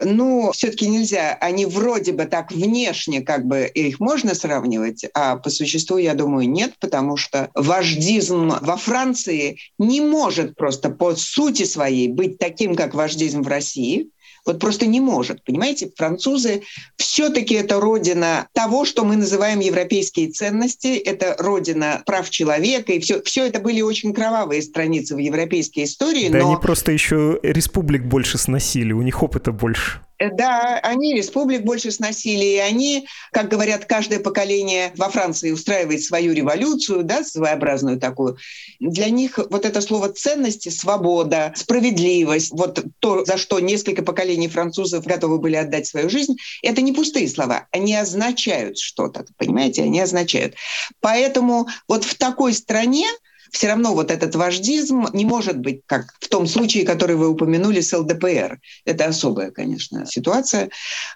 Ну, 0.00 0.50
все-таки 0.52 0.88
нельзя. 0.88 1.34
Они 1.40 1.66
вроде 1.66 2.12
бы 2.12 2.24
так 2.24 2.50
внешне, 2.50 3.20
как 3.20 3.46
бы 3.46 3.70
их 3.72 4.00
можно 4.00 4.34
сравнивать, 4.34 5.04
а 5.14 5.36
по 5.36 5.50
существу, 5.50 5.98
я 5.98 6.14
думаю, 6.14 6.50
нет, 6.50 6.74
потому 6.80 7.16
что 7.16 7.50
вождизм 7.54 8.54
во 8.60 8.76
Франции 8.76 9.58
не 9.78 10.00
может 10.00 10.56
просто 10.56 10.90
по 10.90 11.14
сути 11.14 11.62
своей 11.64 12.08
быть 12.08 12.38
таким, 12.38 12.74
как 12.74 12.94
вождизм 12.94 13.42
в 13.42 13.48
России. 13.48 14.10
Вот 14.44 14.58
просто 14.58 14.86
не 14.86 15.00
может. 15.00 15.42
Понимаете, 15.44 15.90
французы 15.96 16.62
все-таки 16.96 17.54
это 17.54 17.80
родина 17.80 18.48
того, 18.52 18.84
что 18.84 19.04
мы 19.04 19.16
называем 19.16 19.60
европейские 19.60 20.30
ценности, 20.30 20.96
это 20.96 21.36
родина 21.38 22.02
прав 22.04 22.28
человека, 22.30 22.92
и 22.92 23.00
все, 23.00 23.22
все 23.22 23.46
это 23.46 23.60
были 23.60 23.80
очень 23.80 24.12
кровавые 24.12 24.62
страницы 24.62 25.14
в 25.14 25.18
европейской 25.18 25.84
истории. 25.84 26.28
Да, 26.28 26.38
но... 26.38 26.48
они 26.48 26.56
просто 26.60 26.92
еще 26.92 27.38
республик 27.42 28.04
больше 28.04 28.38
сносили, 28.38 28.92
у 28.92 29.02
них 29.02 29.22
опыта 29.22 29.52
больше. 29.52 30.00
Э, 30.24 30.30
да, 30.30 30.78
они 30.82 31.14
республик 31.14 31.62
больше 31.62 31.90
сносили, 31.90 32.44
и 32.44 32.58
они, 32.58 33.06
как 33.32 33.48
говорят, 33.48 33.84
каждое 33.84 34.20
поколение 34.20 34.92
во 34.96 35.08
Франции 35.08 35.50
устраивает 35.50 36.02
свою 36.02 36.32
революцию, 36.32 37.04
да, 37.04 37.24
своеобразную 37.24 37.98
такую. 38.00 38.36
Для 38.80 39.10
них 39.10 39.38
вот 39.50 39.64
это 39.64 39.80
слово 39.80 40.10
ценности, 40.10 40.68
свобода, 40.68 41.52
справедливость, 41.56 42.52
вот 42.52 42.84
то, 42.98 43.24
за 43.24 43.36
что 43.36 43.60
несколько 43.60 44.02
поколений 44.02 44.48
французов 44.48 45.04
готовы 45.04 45.38
были 45.38 45.56
отдать 45.56 45.86
свою 45.86 46.08
жизнь, 46.08 46.36
это 46.62 46.82
не 46.82 46.92
пустые 46.92 47.28
слова, 47.28 47.66
они 47.70 47.94
означают 47.94 48.78
что-то, 48.78 49.26
понимаете, 49.36 49.82
они 49.82 50.00
означают. 50.00 50.54
Поэтому 51.00 51.68
вот 51.88 52.04
в 52.04 52.16
такой 52.16 52.54
стране 52.54 53.06
все 53.54 53.68
равно 53.68 53.94
вот 53.94 54.10
этот 54.10 54.34
вождизм 54.34 55.06
не 55.12 55.24
может 55.24 55.58
быть, 55.58 55.82
как 55.86 56.12
в 56.18 56.28
том 56.28 56.48
случае, 56.48 56.84
который 56.84 57.14
вы 57.14 57.28
упомянули 57.28 57.80
с 57.80 57.96
ЛДПР. 57.96 58.58
Это 58.84 59.06
особая, 59.06 59.52
конечно, 59.52 60.06
ситуация. 60.06 60.70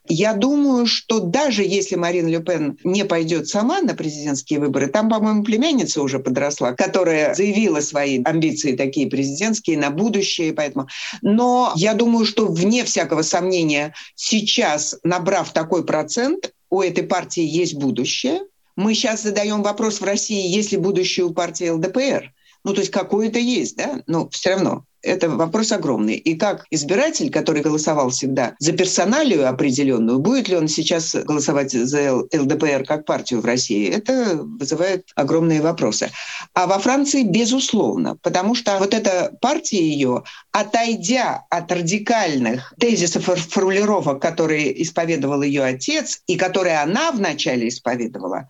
Я 0.07 0.35
думаю, 0.35 0.87
что 0.87 1.19
даже 1.19 1.65
если 1.65 1.97
Марин 1.97 2.29
Ле 2.29 2.39
Пен 2.39 2.79
не 2.85 3.05
пойдет 3.05 3.49
сама 3.49 3.81
на 3.81 3.95
президентские 3.95 4.61
выборы, 4.61 4.87
там, 4.87 5.09
по-моему, 5.09 5.43
племянница 5.43 6.01
уже 6.01 6.21
подросла, 6.21 6.75
которая 6.75 7.35
заявила 7.35 7.81
свои 7.81 8.23
амбиции 8.23 8.77
такие 8.77 9.09
президентские 9.09 9.77
на 9.77 9.91
будущее, 9.91 10.53
поэтому... 10.53 10.87
Но 11.23 11.73
я 11.75 11.93
думаю, 11.95 12.25
что 12.25 12.47
вне 12.47 12.85
всякого 12.85 13.23
сомнения 13.23 13.95
сейчас, 14.15 14.97
набрав 15.03 15.53
такой 15.53 15.85
процент, 15.85 16.53
у 16.71 16.83
этой 16.83 17.03
партии 17.03 17.43
есть 17.43 17.75
будущее. 17.75 18.43
Мы 18.79 18.95
сейчас 18.95 19.25
задаем 19.25 19.65
вопрос 19.65 20.01
в 20.01 20.05
России, 20.05 20.55
есть 20.55 20.71
ли 20.71 20.79
будущее 20.79 21.27
у 21.27 21.35
партии 21.35 21.69
ЛДПР. 21.69 22.33
Ну, 22.69 22.75
то 22.75 22.81
есть 22.81 22.93
какое-то 22.93 23.39
есть, 23.39 23.79
да, 23.79 24.03
но 24.07 24.29
все 24.29 24.51
равно 24.51 24.85
это 25.03 25.31
вопрос 25.31 25.73
огромный. 25.73 26.17
И 26.17 26.37
как 26.37 26.67
избиратель, 26.71 27.31
который 27.31 27.63
голосовал 27.63 28.11
всегда 28.11 28.55
за 28.59 28.73
персоналию 28.73 29.49
определенную, 29.49 30.19
будет 30.19 30.49
ли 30.49 30.57
он 30.57 30.69
сейчас 30.69 31.15
голосовать 31.15 31.73
за 31.73 32.15
ЛДПР 32.15 32.85
как 32.87 33.05
партию 33.05 33.41
в 33.41 33.45
России, 33.45 33.89
это 33.89 34.41
вызывает 34.43 35.07
огромные 35.15 35.61
вопросы. 35.61 36.11
А 36.55 36.67
во 36.67 36.79
Франции, 36.79 37.23
безусловно, 37.23 38.17
потому 38.23 38.55
что 38.55 38.77
вот 38.79 38.95
эта 38.95 39.37
партия 39.41 39.81
ее, 39.81 40.25
отойдя 40.53 41.45
от 41.51 41.71
радикальных 41.71 42.75
тезисов 42.79 43.29
и 43.29 43.37
формулировок, 43.37 44.21
которые 44.21 44.83
исповедовал 44.83 45.43
ее 45.43 45.63
отец, 45.63 46.21
и 46.27 46.37
которые 46.37 46.79
она 46.81 47.13
вначале 47.13 47.69
исповедовала, 47.69 48.49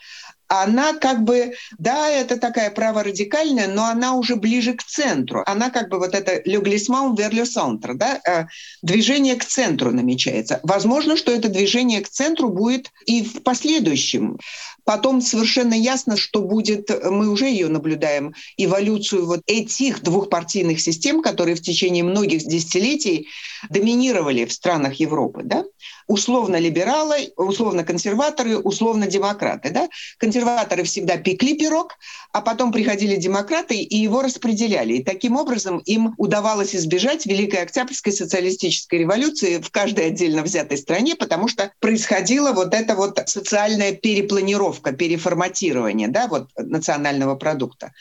она 0.48 0.94
как 0.94 1.22
бы, 1.22 1.54
да, 1.78 2.08
это 2.08 2.38
такая 2.38 2.70
праворадикальная, 2.70 3.68
но 3.68 3.84
она 3.84 4.14
уже 4.14 4.36
ближе 4.36 4.74
к 4.74 4.82
центру. 4.82 5.42
Она 5.46 5.70
как 5.70 5.88
бы 5.90 5.98
вот 5.98 6.14
это 6.14 6.42
«le 6.46 6.60
glissement 6.62 7.14
vers 7.14 7.32
le 7.32 7.44
centre», 7.44 7.94
да, 7.94 8.20
э, 8.26 8.46
движение 8.82 9.36
к 9.36 9.44
центру 9.44 9.92
намечается. 9.92 10.60
Возможно, 10.62 11.16
что 11.16 11.30
это 11.30 11.48
движение 11.48 12.00
к 12.00 12.08
центру 12.08 12.48
будет 12.48 12.90
и 13.06 13.22
в 13.22 13.42
последующем. 13.42 14.38
Потом 14.84 15.20
совершенно 15.20 15.74
ясно, 15.74 16.16
что 16.16 16.40
будет, 16.40 16.88
мы 17.04 17.28
уже 17.28 17.44
ее 17.44 17.68
наблюдаем, 17.68 18.34
эволюцию 18.56 19.26
вот 19.26 19.42
этих 19.44 20.02
двухпартийных 20.02 20.80
систем, 20.80 21.20
которые 21.20 21.56
в 21.56 21.62
течение 21.62 22.02
многих 22.02 22.42
десятилетий 22.44 23.28
доминировали 23.68 24.46
в 24.46 24.52
странах 24.52 24.94
Европы. 24.94 25.42
Да? 25.44 25.64
Условно-либералы, 26.08 27.32
условно-консерваторы, 27.36 28.58
условно-демократы. 28.58 29.70
Да? 29.70 29.88
Консерваторы 30.16 30.82
всегда 30.82 31.18
пекли 31.18 31.56
пирог, 31.56 31.96
а 32.32 32.40
потом 32.40 32.72
приходили 32.72 33.16
демократы 33.16 33.76
и 33.76 33.96
его 33.96 34.22
распределяли. 34.22 34.94
И 34.94 35.04
таким 35.04 35.36
образом 35.36 35.78
им 35.78 36.14
удавалось 36.16 36.74
избежать 36.74 37.26
Великой 37.26 37.62
Октябрьской 37.62 38.12
социалистической 38.12 39.00
революции 39.00 39.58
в 39.58 39.70
каждой 39.70 40.06
отдельно 40.06 40.42
взятой 40.42 40.78
стране, 40.78 41.14
потому 41.14 41.46
что 41.46 41.70
происходила 41.78 42.52
вот 42.52 42.74
эта 42.74 42.94
вот 42.94 43.20
социальная 43.26 43.92
перепланировка, 43.92 44.92
переформатирование 44.92 46.08
да, 46.08 46.26
вот, 46.26 46.48
национального 46.56 47.34
продукта. 47.34 47.92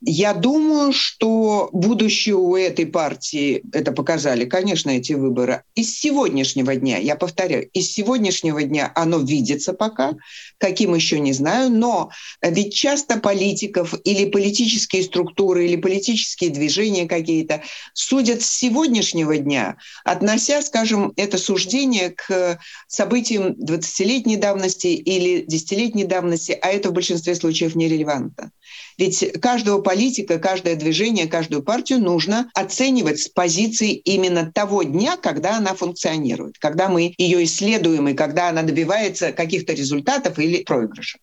Я 0.00 0.34
думаю, 0.34 0.92
что 0.92 1.70
будущее 1.72 2.34
у 2.34 2.56
этой 2.56 2.86
партии, 2.86 3.62
это 3.72 3.92
показали, 3.92 4.46
конечно, 4.46 4.90
эти 4.90 5.12
выборы, 5.12 5.62
из 5.76 5.96
сегодняшнего 5.96 6.74
дня, 6.74 6.98
я 6.98 7.14
повторяю, 7.14 7.51
повторяю, 7.52 7.68
из 7.72 7.92
сегодняшнего 7.92 8.62
дня 8.62 8.92
оно 8.94 9.18
видится 9.18 9.72
пока, 9.72 10.12
каким 10.58 10.94
еще 10.94 11.20
не 11.20 11.32
знаю, 11.32 11.70
но 11.70 12.10
ведь 12.42 12.74
часто 12.74 13.18
политиков 13.18 13.94
или 14.04 14.30
политические 14.30 15.02
структуры, 15.02 15.66
или 15.66 15.76
политические 15.76 16.50
движения 16.50 17.06
какие-то 17.06 17.62
судят 17.94 18.42
с 18.42 18.50
сегодняшнего 18.50 19.36
дня, 19.36 19.76
относя, 20.04 20.62
скажем, 20.62 21.12
это 21.16 21.38
суждение 21.38 22.10
к 22.10 22.58
событиям 22.88 23.52
20-летней 23.52 24.36
давности 24.36 24.88
или 24.88 25.44
10-летней 25.46 26.04
давности, 26.04 26.58
а 26.60 26.68
это 26.68 26.90
в 26.90 26.92
большинстве 26.92 27.34
случаев 27.34 27.74
нерелевантно. 27.74 28.50
Ведь 28.98 29.40
каждого 29.40 29.80
политика, 29.80 30.38
каждое 30.38 30.76
движение, 30.76 31.26
каждую 31.26 31.62
партию 31.62 31.98
нужно 31.98 32.50
оценивать 32.54 33.20
с 33.20 33.28
позиции 33.28 33.94
именно 33.94 34.50
того 34.52 34.82
дня, 34.82 35.16
когда 35.16 35.56
она 35.56 35.74
функционирует, 35.74 36.58
когда 36.58 36.88
мы 36.88 37.14
ее 37.18 37.41
исследуем 37.44 38.08
и 38.08 38.14
когда 38.14 38.48
она 38.48 38.62
добивается 38.62 39.32
каких-то 39.32 39.72
результатов 39.72 40.38
или 40.38 40.62
проигрыша. 40.62 41.18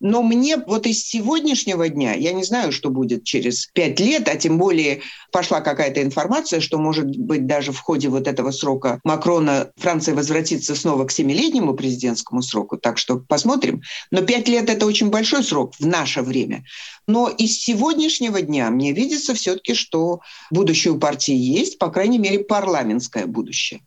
Но 0.00 0.22
мне 0.22 0.56
вот 0.58 0.86
из 0.86 1.04
сегодняшнего 1.04 1.88
дня, 1.88 2.14
я 2.14 2.32
не 2.32 2.44
знаю, 2.44 2.72
что 2.72 2.90
будет 2.90 3.24
через 3.24 3.66
пять 3.66 3.98
лет, 4.00 4.28
а 4.28 4.36
тем 4.36 4.58
более 4.58 5.00
пошла 5.32 5.60
какая-то 5.60 6.02
информация, 6.02 6.60
что, 6.60 6.78
может 6.78 7.16
быть, 7.16 7.46
даже 7.46 7.72
в 7.72 7.80
ходе 7.80 8.08
вот 8.08 8.28
этого 8.28 8.50
срока 8.50 9.00
Макрона 9.04 9.70
Франция 9.76 10.14
возвратится 10.14 10.74
снова 10.74 11.04
к 11.06 11.10
семилетнему 11.10 11.74
президентскому 11.74 12.42
сроку. 12.42 12.76
Так 12.76 12.98
что 12.98 13.18
посмотрим. 13.18 13.82
Но 14.10 14.22
пять 14.22 14.48
лет– 14.48 14.68
это 14.70 14.86
очень 14.86 15.10
большой 15.10 15.42
срок 15.42 15.74
в 15.78 15.86
наше 15.86 16.22
время. 16.22 16.64
Но 17.06 17.28
из 17.28 17.58
сегодняшнего 17.58 18.42
дня 18.42 18.70
мне 18.70 18.92
видится 18.92 19.34
все-таки, 19.34 19.74
что 19.74 20.20
будущее 20.50 20.92
у 20.92 20.98
партии 20.98 21.34
есть, 21.34 21.78
по 21.78 21.88
крайней 21.88 22.18
мере, 22.18 22.40
парламентское 22.40 23.26
будущее. 23.26 23.80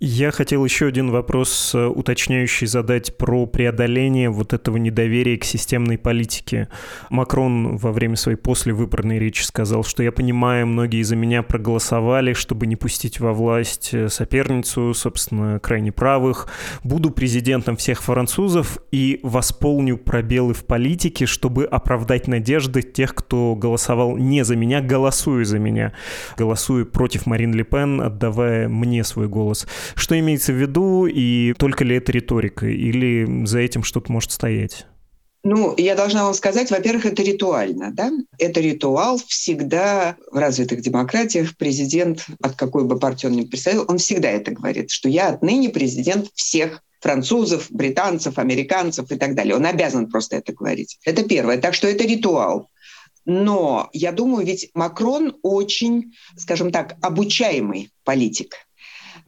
Я 0.00 0.30
хотел 0.30 0.64
еще 0.64 0.86
один 0.86 1.10
вопрос 1.10 1.74
э, 1.74 1.86
уточняющий 1.86 2.66
задать 2.66 3.16
про 3.16 3.46
преодоление 3.46 4.30
вот 4.30 4.52
этого 4.52 4.76
недоверия 4.76 5.36
к 5.36 5.44
системной 5.44 5.98
политике. 5.98 6.68
Макрон 7.10 7.76
во 7.76 7.92
время 7.92 8.16
своей 8.16 8.36
послевыборной 8.36 9.18
речи 9.18 9.42
сказал, 9.42 9.84
что 9.84 10.02
я 10.02 10.10
понимаю, 10.10 10.66
многие 10.66 11.02
за 11.02 11.14
меня 11.14 11.42
проголосовали, 11.42 12.32
чтобы 12.32 12.66
не 12.66 12.76
пустить 12.76 13.20
во 13.20 13.32
власть 13.32 13.90
э, 13.92 14.08
соперницу, 14.08 14.92
собственно, 14.94 15.60
крайне 15.60 15.92
правых. 15.92 16.48
Буду 16.82 17.10
президентом 17.10 17.76
всех 17.76 18.02
французов 18.02 18.78
и 18.90 19.20
восполню 19.22 19.98
пробелы 19.98 20.54
в 20.54 20.64
политике, 20.64 21.26
чтобы 21.26 21.64
оправдать 21.64 22.26
надежды 22.26 22.82
тех, 22.82 23.14
кто 23.14 23.54
голосовал 23.54 24.16
не 24.16 24.44
за 24.44 24.56
меня, 24.56 24.80
голосуя 24.80 25.44
за 25.44 25.58
меня. 25.58 25.92
Голосуя 26.36 26.84
против 26.84 27.26
Марин 27.26 27.54
Ле 27.54 27.64
Пен, 27.64 28.00
отдавая 28.00 28.68
мне 28.68 29.04
свой 29.04 29.28
голос. 29.28 29.61
Что 29.94 30.18
имеется 30.18 30.52
в 30.52 30.56
виду 30.56 31.06
и 31.06 31.54
только 31.54 31.84
ли 31.84 31.96
это 31.96 32.12
риторика 32.12 32.66
или 32.66 33.44
за 33.46 33.60
этим 33.60 33.82
что-то 33.82 34.10
может 34.12 34.32
стоять? 34.32 34.86
Ну, 35.44 35.74
я 35.76 35.96
должна 35.96 36.24
вам 36.24 36.34
сказать, 36.34 36.70
во-первых, 36.70 37.04
это 37.04 37.22
ритуально, 37.22 37.90
да? 37.92 38.12
Это 38.38 38.60
ритуал 38.60 39.20
всегда 39.26 40.16
в 40.30 40.36
развитых 40.36 40.80
демократиях. 40.82 41.56
Президент, 41.56 42.26
от 42.40 42.54
какой 42.54 42.84
бы 42.84 42.98
партии 42.98 43.26
он 43.26 43.32
ни 43.32 43.42
представил, 43.42 43.84
он 43.88 43.98
всегда 43.98 44.30
это 44.30 44.52
говорит, 44.52 44.90
что 44.92 45.08
я 45.08 45.30
отныне 45.30 45.68
президент 45.70 46.28
всех 46.34 46.82
французов, 47.00 47.66
британцев, 47.70 48.38
американцев 48.38 49.10
и 49.10 49.16
так 49.16 49.34
далее. 49.34 49.56
Он 49.56 49.66
обязан 49.66 50.08
просто 50.08 50.36
это 50.36 50.52
говорить. 50.52 50.98
Это 51.04 51.24
первое. 51.24 51.58
Так 51.58 51.74
что 51.74 51.88
это 51.88 52.04
ритуал. 52.04 52.68
Но 53.24 53.88
я 53.92 54.12
думаю, 54.12 54.46
ведь 54.46 54.70
Макрон 54.74 55.36
очень, 55.42 56.12
скажем 56.36 56.70
так, 56.70 56.96
обучаемый 57.02 57.90
политик. 58.04 58.54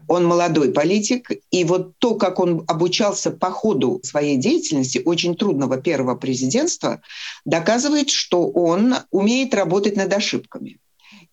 Он 0.08 0.26
молодой 0.26 0.72
политик, 0.72 1.30
и 1.50 1.64
вот 1.64 1.98
то, 1.98 2.14
как 2.14 2.40
он 2.40 2.64
обучался 2.66 3.30
по 3.30 3.50
ходу 3.50 4.00
своей 4.02 4.36
деятельности, 4.36 5.00
очень 5.04 5.36
трудного 5.36 5.76
первого 5.78 6.14
президентства, 6.14 7.00
доказывает, 7.44 8.10
что 8.10 8.48
он 8.48 8.96
умеет 9.10 9.54
работать 9.54 9.96
над 9.96 10.12
ошибками. 10.12 10.78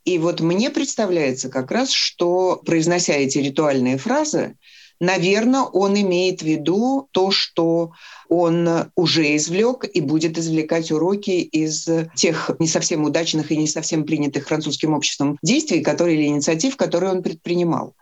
И 0.03 0.17
вот 0.17 0.41
мне 0.41 0.69
представляется 0.69 1.49
как 1.49 1.71
раз, 1.71 1.91
что, 1.91 2.61
произнося 2.65 3.13
эти 3.13 3.37
ритуальные 3.37 3.97
фразы, 3.97 4.55
наверное, 5.01 5.61
он 5.61 5.99
имеет 5.99 6.41
в 6.41 6.45
виду 6.45 7.09
то, 7.11 7.31
что 7.31 7.91
он 8.29 8.69
уже 8.95 9.35
извлек 9.35 9.83
и 9.91 9.99
будет 9.99 10.37
извлекать 10.37 10.91
уроки 10.91 11.31
из 11.41 11.89
тех 12.15 12.51
не 12.59 12.67
совсем 12.67 13.03
удачных 13.03 13.51
и 13.51 13.57
не 13.57 13.67
совсем 13.67 14.05
принятых 14.05 14.47
французским 14.47 14.93
обществом 14.93 15.37
действий, 15.41 15.81
которые 15.81 16.17
или 16.17 16.27
инициатив, 16.27 16.77
которые 16.77 17.11
он 17.11 17.23
предпринимал. 17.23 17.95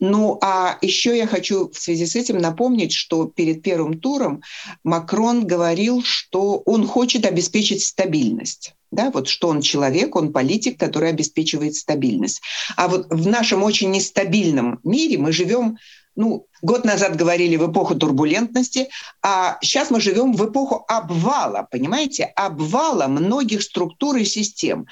Ну, 0.00 0.38
а 0.42 0.76
еще 0.82 1.16
я 1.16 1.26
хочу 1.26 1.70
в 1.70 1.78
связи 1.78 2.04
с 2.04 2.16
этим 2.16 2.38
напомнить, 2.38 2.92
что 2.92 3.24
перед 3.24 3.62
первым 3.62 3.98
туром 4.00 4.42
Макрон 4.84 5.46
говорил, 5.46 6.02
что 6.02 6.62
он 6.66 6.86
хочет 6.86 7.24
обеспечить 7.24 7.82
стабильность. 7.82 8.74
Да, 8.90 9.12
вот 9.12 9.28
что 9.28 9.48
он 9.48 9.60
человек, 9.60 10.16
он 10.16 10.32
политик, 10.32 10.78
который 10.78 11.10
обеспечивает 11.10 11.76
стабильность. 11.76 12.42
А 12.76 12.88
вот 12.88 13.06
в 13.08 13.28
нашем 13.28 13.62
очень 13.62 13.92
нестабильном 13.92 14.80
мире 14.82 15.16
мы 15.16 15.30
живем 15.30 15.78
ну, 16.20 16.46
Год 16.62 16.84
назад 16.84 17.16
говорили 17.16 17.56
в 17.56 17.70
эпоху 17.70 17.94
турбулентности, 17.94 18.88
а 19.22 19.58
сейчас 19.62 19.90
мы 19.90 20.00
живем 20.00 20.34
в 20.34 20.50
эпоху 20.50 20.84
обвала, 20.88 21.66
понимаете? 21.70 22.24
Обвала 22.36 23.08
многих 23.08 23.62
структур 23.62 24.16
и 24.16 24.24
систем. 24.24 24.86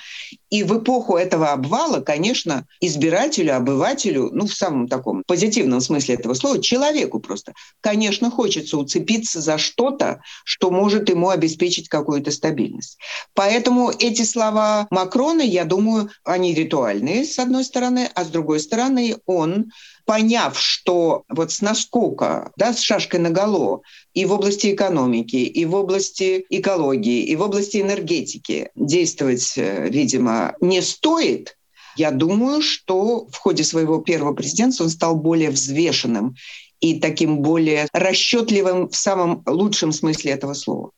И 0.49 0.63
в 0.63 0.79
эпоху 0.79 1.17
этого 1.17 1.53
обвала, 1.53 2.01
конечно, 2.01 2.67
избирателю, 2.81 3.55
обывателю, 3.55 4.31
ну, 4.33 4.47
в 4.47 4.55
самом 4.55 4.89
таком 4.89 5.23
позитивном 5.27 5.83
смысле 5.83 6.15
этого 6.15 6.33
слова, 6.33 6.63
человеку 6.63 7.21
просто, 7.21 7.53
конечно, 7.83 8.31
хочется 8.31 8.79
уцепиться 8.79 9.43
за 9.43 9.59
что-то, 9.59 10.23
что 10.45 10.71
может 10.71 11.11
ему 11.11 11.29
обеспечить 11.29 11.91
какую-то 11.91 12.31
стабильность. 12.31 12.99
Поэтому 13.35 13.91
эти 13.91 14.23
слова 14.23 14.87
Макрона, 14.91 15.43
я 15.43 15.65
думаю, 15.65 16.11
они 16.25 16.55
ритуальные, 16.55 17.27
с 17.27 17.39
одной 17.39 17.65
стороны, 17.65 18.09
а 18.15 18.25
с 18.25 18.29
другой 18.29 18.61
стороны, 18.61 19.19
он 19.27 19.67
поняв, 20.09 20.59
что 20.59 21.25
вот 21.29 21.53
с 21.53 21.61
наскока, 21.61 22.51
да, 22.57 22.73
с 22.73 22.81
шашкой 22.81 23.21
на 23.21 23.29
голову 23.29 23.83
и 24.15 24.25
в 24.25 24.33
области 24.33 24.73
экономики, 24.73 25.37
и 25.37 25.67
в 25.67 25.75
области 25.75 26.47
экологии, 26.49 27.25
и 27.25 27.37
в 27.37 27.43
области 27.43 27.77
энергетики 27.77 28.71
действовать, 28.75 29.53
э, 29.57 29.91
видимо, 29.91 30.55
не 30.63 30.81
стоит, 30.81 31.59
я 31.97 32.11
думаю, 32.11 32.63
что 32.63 33.27
в 33.31 33.37
ходе 33.37 33.65
своего 33.65 33.99
первого 33.99 34.33
президентства 34.33 34.85
он 34.85 34.91
стал 34.91 35.15
более 35.15 35.51
взвешенным 35.51 36.37
и 36.81 36.99
таким 37.01 37.41
более 37.41 37.87
расчетливым 37.93 38.89
в 38.89 38.97
самом 38.97 39.43
лучшем 39.45 39.93
смысле 39.93 40.33
этого 40.33 40.55
слова 40.55 40.91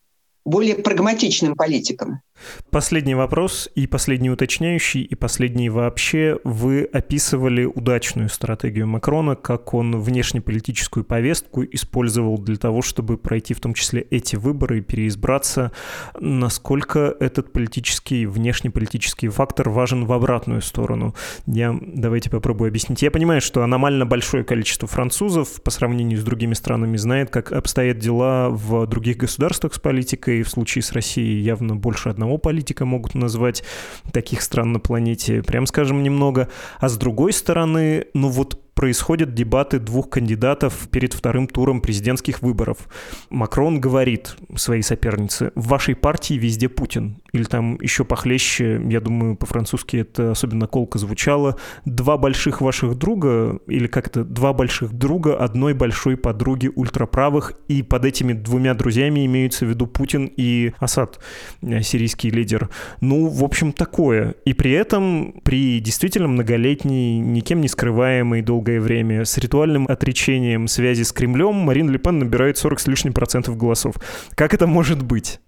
более 0.45 0.75
прагматичным 0.75 1.55
политиком. 1.55 2.21
Последний 2.69 3.15
вопрос 3.15 3.69
и 3.75 3.87
последний 3.87 4.29
уточняющий, 4.29 5.01
и 5.01 5.15
последний 5.15 5.69
вообще. 5.69 6.39
Вы 6.43 6.83
описывали 6.83 7.65
удачную 7.65 8.29
стратегию 8.29 8.87
Макрона, 8.87 9.35
как 9.35 9.73
он 9.73 9.99
внешнеполитическую 9.99 11.03
повестку 11.03 11.63
использовал 11.63 12.37
для 12.37 12.57
того, 12.57 12.81
чтобы 12.81 13.17
пройти 13.17 13.53
в 13.53 13.59
том 13.59 13.73
числе 13.73 14.01
эти 14.01 14.35
выборы 14.35 14.79
и 14.79 14.81
переизбраться. 14.81 15.71
Насколько 16.19 17.15
этот 17.19 17.51
политический, 17.51 18.25
внешнеполитический 18.25 19.29
фактор 19.29 19.69
важен 19.69 20.05
в 20.05 20.13
обратную 20.13 20.61
сторону? 20.61 21.15
Я 21.45 21.77
давайте 21.81 22.29
попробую 22.29 22.69
объяснить. 22.69 23.01
Я 23.01 23.11
понимаю, 23.11 23.41
что 23.41 23.63
аномально 23.63 24.05
большое 24.05 24.43
количество 24.43 24.87
французов 24.87 25.61
по 25.61 25.71
сравнению 25.71 26.19
с 26.19 26.23
другими 26.23 26.53
странами 26.53 26.97
знает, 26.97 27.29
как 27.29 27.51
обстоят 27.51 27.99
дела 27.99 28.49
в 28.49 28.87
других 28.87 29.17
государствах 29.17 29.73
с 29.73 29.79
политикой. 29.79 30.43
В 30.43 30.49
случае 30.49 30.81
с 30.81 30.91
Россией 30.91 31.41
явно 31.41 31.75
больше 31.75 32.09
одного 32.09 32.30
одного 32.31 32.37
политика 32.37 32.85
могут 32.85 33.15
назвать, 33.15 33.63
таких 34.13 34.41
стран 34.41 34.71
на 34.71 34.79
планете, 34.79 35.43
прям 35.43 35.67
скажем, 35.67 36.03
немного. 36.03 36.47
А 36.79 36.87
с 36.87 36.97
другой 36.97 37.33
стороны, 37.33 38.05
ну 38.13 38.29
вот 38.29 38.70
происходят 38.73 39.33
дебаты 39.33 39.79
двух 39.79 40.09
кандидатов 40.09 40.87
перед 40.89 41.13
вторым 41.13 41.47
туром 41.47 41.81
президентских 41.81 42.41
выборов. 42.41 42.87
Макрон 43.29 43.79
говорит 43.79 44.35
своей 44.55 44.81
сопернице, 44.81 45.51
в 45.55 45.67
вашей 45.67 45.95
партии 45.95 46.35
везде 46.35 46.69
Путин. 46.69 47.21
Или 47.33 47.43
там 47.43 47.77
еще 47.81 48.05
похлеще, 48.05 48.81
я 48.89 48.99
думаю, 48.99 49.35
по-французски 49.35 49.97
это 49.97 50.31
особенно 50.31 50.67
колко 50.67 50.97
звучало, 50.97 51.57
два 51.85 52.17
больших 52.17 52.61
ваших 52.61 52.95
друга, 52.95 53.59
или 53.67 53.87
как-то 53.87 54.23
два 54.23 54.53
больших 54.53 54.93
друга 54.93 55.37
одной 55.37 55.73
большой 55.73 56.17
подруги 56.17 56.71
ультраправых, 56.73 57.53
и 57.67 57.83
под 57.83 58.05
этими 58.05 58.33
двумя 58.33 58.73
друзьями 58.73 59.25
имеются 59.25 59.65
в 59.65 59.69
виду 59.69 59.87
Путин 59.87 60.31
и 60.37 60.73
Асад, 60.79 61.19
э, 61.61 61.81
сирийский 61.81 62.29
лидер. 62.29 62.69
Ну, 63.01 63.27
в 63.27 63.43
общем, 63.43 63.73
такое. 63.73 64.35
И 64.45 64.53
при 64.53 64.71
этом, 64.71 65.41
при 65.43 65.79
действительно 65.79 66.27
многолетней, 66.27 67.19
никем 67.19 67.61
не 67.61 67.67
скрываемой 67.67 68.41
долгой 68.41 68.60
долгое 68.61 68.79
время 68.79 69.25
с 69.25 69.39
ритуальным 69.39 69.87
отречением 69.87 70.67
связи 70.67 71.01
с 71.01 71.11
Кремлем 71.11 71.55
Марин 71.55 71.89
Ле 71.89 71.99
набирает 72.11 72.59
40 72.59 72.79
с 72.79 72.87
лишним 72.87 73.11
процентов 73.11 73.57
голосов. 73.57 73.95
Как 74.35 74.53
это 74.53 74.67
может 74.67 75.01
быть? 75.01 75.39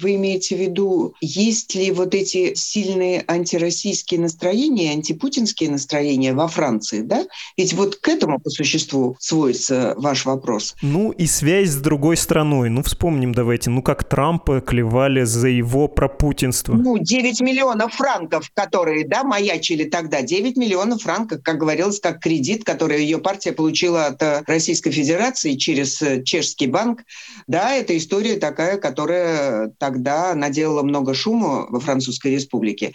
Вы 0.00 0.16
имеете 0.16 0.56
в 0.56 0.60
виду, 0.60 1.14
есть 1.20 1.74
ли 1.74 1.90
вот 1.90 2.14
эти 2.14 2.54
сильные 2.54 3.24
антироссийские 3.26 4.20
настроения, 4.20 4.92
антипутинские 4.92 5.70
настроения 5.70 6.34
во 6.34 6.48
Франции, 6.48 7.00
да? 7.00 7.26
Ведь 7.56 7.72
вот 7.72 7.96
к 7.96 8.08
этому 8.08 8.38
по 8.38 8.50
существу 8.50 9.16
сводится 9.18 9.94
ваш 9.96 10.26
вопрос. 10.26 10.74
Ну 10.82 11.10
и 11.12 11.26
связь 11.26 11.70
с 11.70 11.76
другой 11.76 12.16
страной. 12.16 12.70
Ну 12.70 12.82
вспомним 12.82 13.32
давайте, 13.32 13.70
ну 13.70 13.82
как 13.82 14.04
Трампа 14.04 14.60
клевали 14.60 15.24
за 15.24 15.48
его 15.48 15.88
пропутинство. 15.88 16.74
Ну 16.74 16.98
9 16.98 17.40
миллионов 17.40 17.94
франков, 17.94 18.50
которые, 18.54 19.06
да, 19.06 19.24
маячили 19.24 19.84
тогда. 19.84 20.22
9 20.22 20.56
миллионов 20.56 21.02
франков, 21.02 21.40
как 21.42 21.58
говорилось, 21.58 22.00
как 22.00 22.20
кредит, 22.20 22.64
который 22.64 23.02
ее 23.02 23.18
партия 23.18 23.52
получила 23.52 24.06
от 24.06 24.22
э, 24.22 24.42
Российской 24.46 24.90
Федерации 24.90 25.54
через 25.54 26.00
э, 26.02 26.22
чешский 26.22 26.66
банк. 26.66 27.04
Да, 27.46 27.72
это 27.72 27.96
история 27.96 28.36
такая, 28.36 28.78
которая 28.78 29.70
тогда 29.78 30.34
наделала 30.34 30.82
много 30.82 31.14
шума 31.14 31.66
во 31.68 31.80
Французской 31.80 32.32
республике 32.34 32.92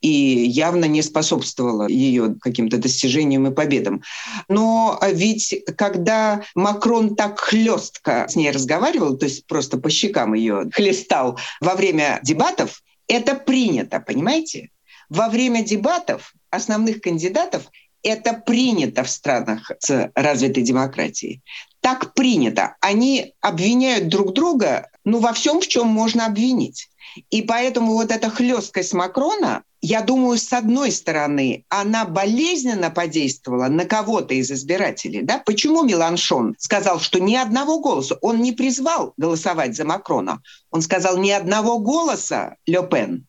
и 0.00 0.08
явно 0.08 0.84
не 0.84 1.02
способствовала 1.02 1.88
ее 1.88 2.36
каким-то 2.40 2.78
достижениям 2.78 3.46
и 3.46 3.54
победам. 3.54 4.02
Но 4.48 4.98
ведь 5.12 5.54
когда 5.76 6.42
Макрон 6.54 7.16
так 7.16 7.40
хлестко 7.40 8.26
с 8.28 8.36
ней 8.36 8.50
разговаривал, 8.50 9.16
то 9.16 9.26
есть 9.26 9.46
просто 9.46 9.78
по 9.78 9.90
щекам 9.90 10.34
ее 10.34 10.68
хлестал 10.72 11.38
во 11.60 11.74
время 11.74 12.20
дебатов, 12.22 12.82
это 13.08 13.34
принято, 13.34 14.00
понимаете? 14.00 14.70
Во 15.08 15.28
время 15.28 15.62
дебатов 15.64 16.34
основных 16.50 17.00
кандидатов 17.00 17.64
это 18.08 18.32
принято 18.32 19.02
в 19.02 19.10
странах 19.10 19.70
с 19.80 20.10
развитой 20.14 20.62
демократией 20.62 21.42
так 21.86 22.14
принято. 22.14 22.74
Они 22.80 23.34
обвиняют 23.40 24.08
друг 24.08 24.32
друга 24.32 24.88
ну, 25.04 25.20
во 25.20 25.32
всем, 25.32 25.60
в 25.60 25.68
чем 25.68 25.86
можно 25.86 26.26
обвинить. 26.26 26.88
И 27.30 27.42
поэтому 27.42 27.92
вот 27.92 28.10
эта 28.10 28.28
хлесткость 28.28 28.92
Макрона, 28.92 29.62
я 29.80 30.00
думаю, 30.00 30.36
с 30.36 30.52
одной 30.52 30.90
стороны, 30.90 31.64
она 31.68 32.04
болезненно 32.04 32.90
подействовала 32.90 33.68
на 33.68 33.84
кого-то 33.84 34.34
из 34.34 34.50
избирателей. 34.50 35.22
Да? 35.22 35.38
Почему 35.46 35.84
Меланшон 35.84 36.56
сказал, 36.58 36.98
что 36.98 37.20
ни 37.20 37.36
одного 37.36 37.78
голоса, 37.78 38.18
он 38.20 38.42
не 38.42 38.50
призвал 38.50 39.14
голосовать 39.16 39.76
за 39.76 39.84
Макрона, 39.84 40.42
он 40.72 40.82
сказал 40.82 41.16
ни 41.18 41.30
одного 41.30 41.78
голоса 41.78 42.56
Ле 42.66 42.82
Пен. 42.82 43.26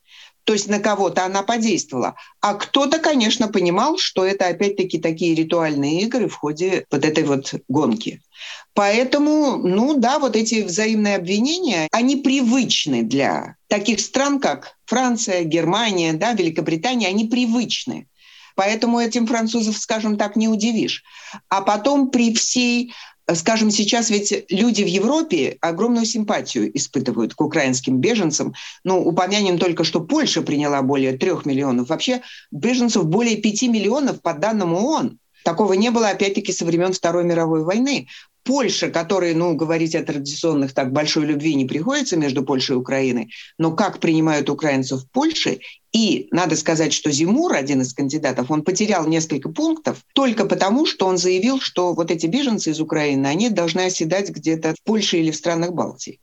То 0.47 0.53
есть 0.53 0.69
на 0.69 0.79
кого-то 0.79 1.25
она 1.25 1.43
подействовала. 1.43 2.15
А 2.39 2.53
кто-то, 2.53 2.99
конечно, 2.99 3.49
понимал, 3.49 3.97
что 3.97 4.23
это 4.23 4.47
опять-таки 4.47 4.97
такие 4.97 5.35
ритуальные 5.35 6.03
игры 6.03 6.29
в 6.29 6.35
ходе 6.35 6.85
вот 6.89 7.03
этой 7.03 7.25
вот 7.25 7.53
гонки. 7.67 8.21
Поэтому, 8.73 9.57
ну 9.57 9.97
да, 9.97 10.19
вот 10.19 10.37
эти 10.37 10.61
взаимные 10.61 11.17
обвинения, 11.17 11.89
они 11.91 12.15
привычны 12.15 13.03
для 13.03 13.57
таких 13.67 13.99
стран, 13.99 14.39
как 14.39 14.77
Франция, 14.85 15.43
Германия, 15.43 16.13
да, 16.13 16.31
Великобритания, 16.31 17.09
они 17.09 17.25
привычны. 17.25 18.07
Поэтому 18.55 19.01
этим 19.01 19.27
французов, 19.27 19.77
скажем 19.77 20.17
так, 20.17 20.37
не 20.37 20.47
удивишь. 20.47 21.03
А 21.49 21.59
потом 21.59 22.09
при 22.09 22.33
всей 22.33 22.93
Скажем, 23.33 23.71
сейчас 23.71 24.09
ведь 24.09 24.45
люди 24.49 24.83
в 24.83 24.87
Европе 24.87 25.57
огромную 25.59 26.05
симпатию 26.05 26.75
испытывают 26.77 27.33
к 27.33 27.41
украинским 27.41 27.99
беженцам. 27.99 28.53
Ну, 28.85 29.01
упомянем 29.03 29.59
только, 29.59 29.83
что 29.83 29.99
Польша 29.99 30.41
приняла 30.41 30.81
более 30.81 31.17
трех 31.17 31.45
миллионов. 31.45 31.89
Вообще 31.89 32.21
беженцев 32.51 33.05
более 33.05 33.35
пяти 33.37 33.67
миллионов 33.67 34.21
по 34.21 34.33
данным 34.33 34.73
ООН. 34.73 35.19
Такого 35.47 35.71
не 35.71 35.91
было, 35.91 36.09
опять-таки, 36.09 36.51
со 36.51 36.65
времен 36.65 36.91
Второй 36.91 37.23
мировой 37.23 37.63
войны. 37.63 38.09
Польша, 38.43 38.89
которой, 38.89 39.33
ну, 39.33 39.55
говорить 39.55 39.95
о 39.95 40.03
традиционных 40.03 40.73
так 40.73 40.91
большой 40.91 41.25
любви 41.25 41.55
не 41.55 41.63
приходится 41.63 42.17
между 42.17 42.43
Польшей 42.43 42.75
и 42.75 42.79
Украиной, 42.79 43.31
но 43.57 43.71
как 43.71 44.01
принимают 44.01 44.49
украинцев 44.49 45.03
в 45.03 45.09
Польше, 45.09 45.59
и 45.93 46.27
надо 46.31 46.57
сказать, 46.57 46.91
что 46.91 47.13
Зимур, 47.13 47.53
один 47.53 47.79
из 47.79 47.93
кандидатов, 47.93 48.51
он 48.51 48.61
потерял 48.61 49.07
несколько 49.07 49.47
пунктов 49.47 50.03
только 50.13 50.43
потому, 50.43 50.85
что 50.85 51.07
он 51.07 51.17
заявил, 51.17 51.61
что 51.61 51.93
вот 51.93 52.11
эти 52.11 52.25
беженцы 52.25 52.71
из 52.71 52.81
Украины, 52.81 53.25
они 53.27 53.49
должны 53.49 53.85
оседать 53.85 54.29
где-то 54.29 54.73
в 54.73 54.83
Польше 54.83 55.19
или 55.19 55.31
в 55.31 55.37
странах 55.37 55.71
Балтии. 55.71 56.19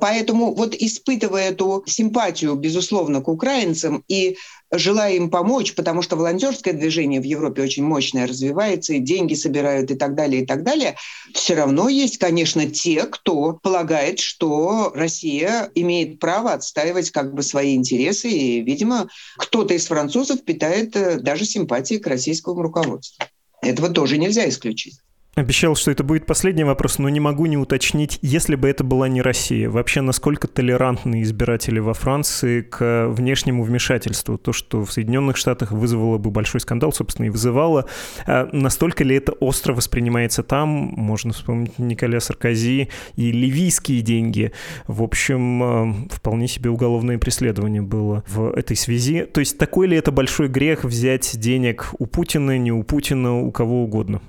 Поэтому 0.00 0.54
вот 0.54 0.74
испытывая 0.74 1.50
эту 1.50 1.84
симпатию, 1.86 2.54
безусловно, 2.54 3.20
к 3.20 3.28
украинцам 3.28 4.04
и 4.08 4.36
желая 4.70 5.14
им 5.14 5.30
помочь, 5.30 5.74
потому 5.74 6.02
что 6.02 6.16
волонтерское 6.16 6.74
движение 6.74 7.20
в 7.20 7.24
Европе 7.24 7.62
очень 7.62 7.84
мощное 7.84 8.26
развивается, 8.26 8.94
и 8.94 8.98
деньги 8.98 9.34
собирают 9.34 9.90
и 9.90 9.94
так 9.94 10.14
далее, 10.14 10.42
и 10.42 10.46
так 10.46 10.62
далее, 10.62 10.96
все 11.32 11.54
равно 11.54 11.88
есть, 11.88 12.18
конечно, 12.18 12.66
те, 12.66 13.04
кто 13.04 13.58
полагает, 13.62 14.18
что 14.18 14.92
Россия 14.94 15.70
имеет 15.74 16.18
право 16.18 16.52
отстаивать 16.52 17.10
как 17.10 17.34
бы 17.34 17.42
свои 17.42 17.74
интересы, 17.74 18.28
и, 18.28 18.60
видимо, 18.60 19.08
кто-то 19.38 19.74
из 19.74 19.86
французов 19.86 20.44
питает 20.44 20.94
э, 20.96 21.18
даже 21.18 21.44
симпатии 21.44 21.96
к 21.96 22.06
российскому 22.06 22.62
руководству. 22.62 23.24
Этого 23.62 23.88
тоже 23.88 24.18
нельзя 24.18 24.48
исключить. 24.48 24.98
Обещал, 25.38 25.76
что 25.76 25.92
это 25.92 26.02
будет 26.02 26.26
последний 26.26 26.64
вопрос, 26.64 26.98
но 26.98 27.08
не 27.08 27.20
могу 27.20 27.46
не 27.46 27.56
уточнить, 27.56 28.18
если 28.22 28.56
бы 28.56 28.68
это 28.68 28.82
была 28.82 29.06
не 29.06 29.22
Россия, 29.22 29.70
вообще 29.70 30.00
насколько 30.00 30.48
толерантны 30.48 31.22
избиратели 31.22 31.78
во 31.78 31.94
Франции 31.94 32.62
к 32.62 33.06
внешнему 33.06 33.62
вмешательству? 33.62 34.36
То, 34.36 34.52
что 34.52 34.84
в 34.84 34.92
Соединенных 34.92 35.36
Штатах 35.36 35.70
вызвало 35.70 36.18
бы 36.18 36.32
большой 36.32 36.60
скандал, 36.60 36.92
собственно, 36.92 37.26
и 37.26 37.30
вызывало. 37.30 37.86
А 38.26 38.48
настолько 38.50 39.04
ли 39.04 39.14
это 39.14 39.30
остро 39.30 39.74
воспринимается 39.74 40.42
там? 40.42 40.68
Можно 40.68 41.32
вспомнить 41.32 41.78
Николя 41.78 42.18
Саркози 42.18 42.88
и 43.14 43.30
ливийские 43.30 44.00
деньги. 44.00 44.50
В 44.88 45.04
общем, 45.04 45.62
э, 45.62 46.08
вполне 46.10 46.48
себе 46.48 46.70
уголовное 46.70 47.18
преследование 47.18 47.80
было 47.80 48.24
в 48.26 48.50
этой 48.54 48.76
связи. 48.76 49.24
То 49.24 49.38
есть 49.38 49.56
такой 49.56 49.86
ли 49.86 49.96
это 49.96 50.10
большой 50.10 50.48
грех 50.48 50.82
взять 50.82 51.38
денег 51.38 51.90
у 52.00 52.06
Путина, 52.06 52.58
не 52.58 52.72
у 52.72 52.82
Путина, 52.82 53.38
у 53.38 53.52
кого 53.52 53.84
угодно? 53.84 54.20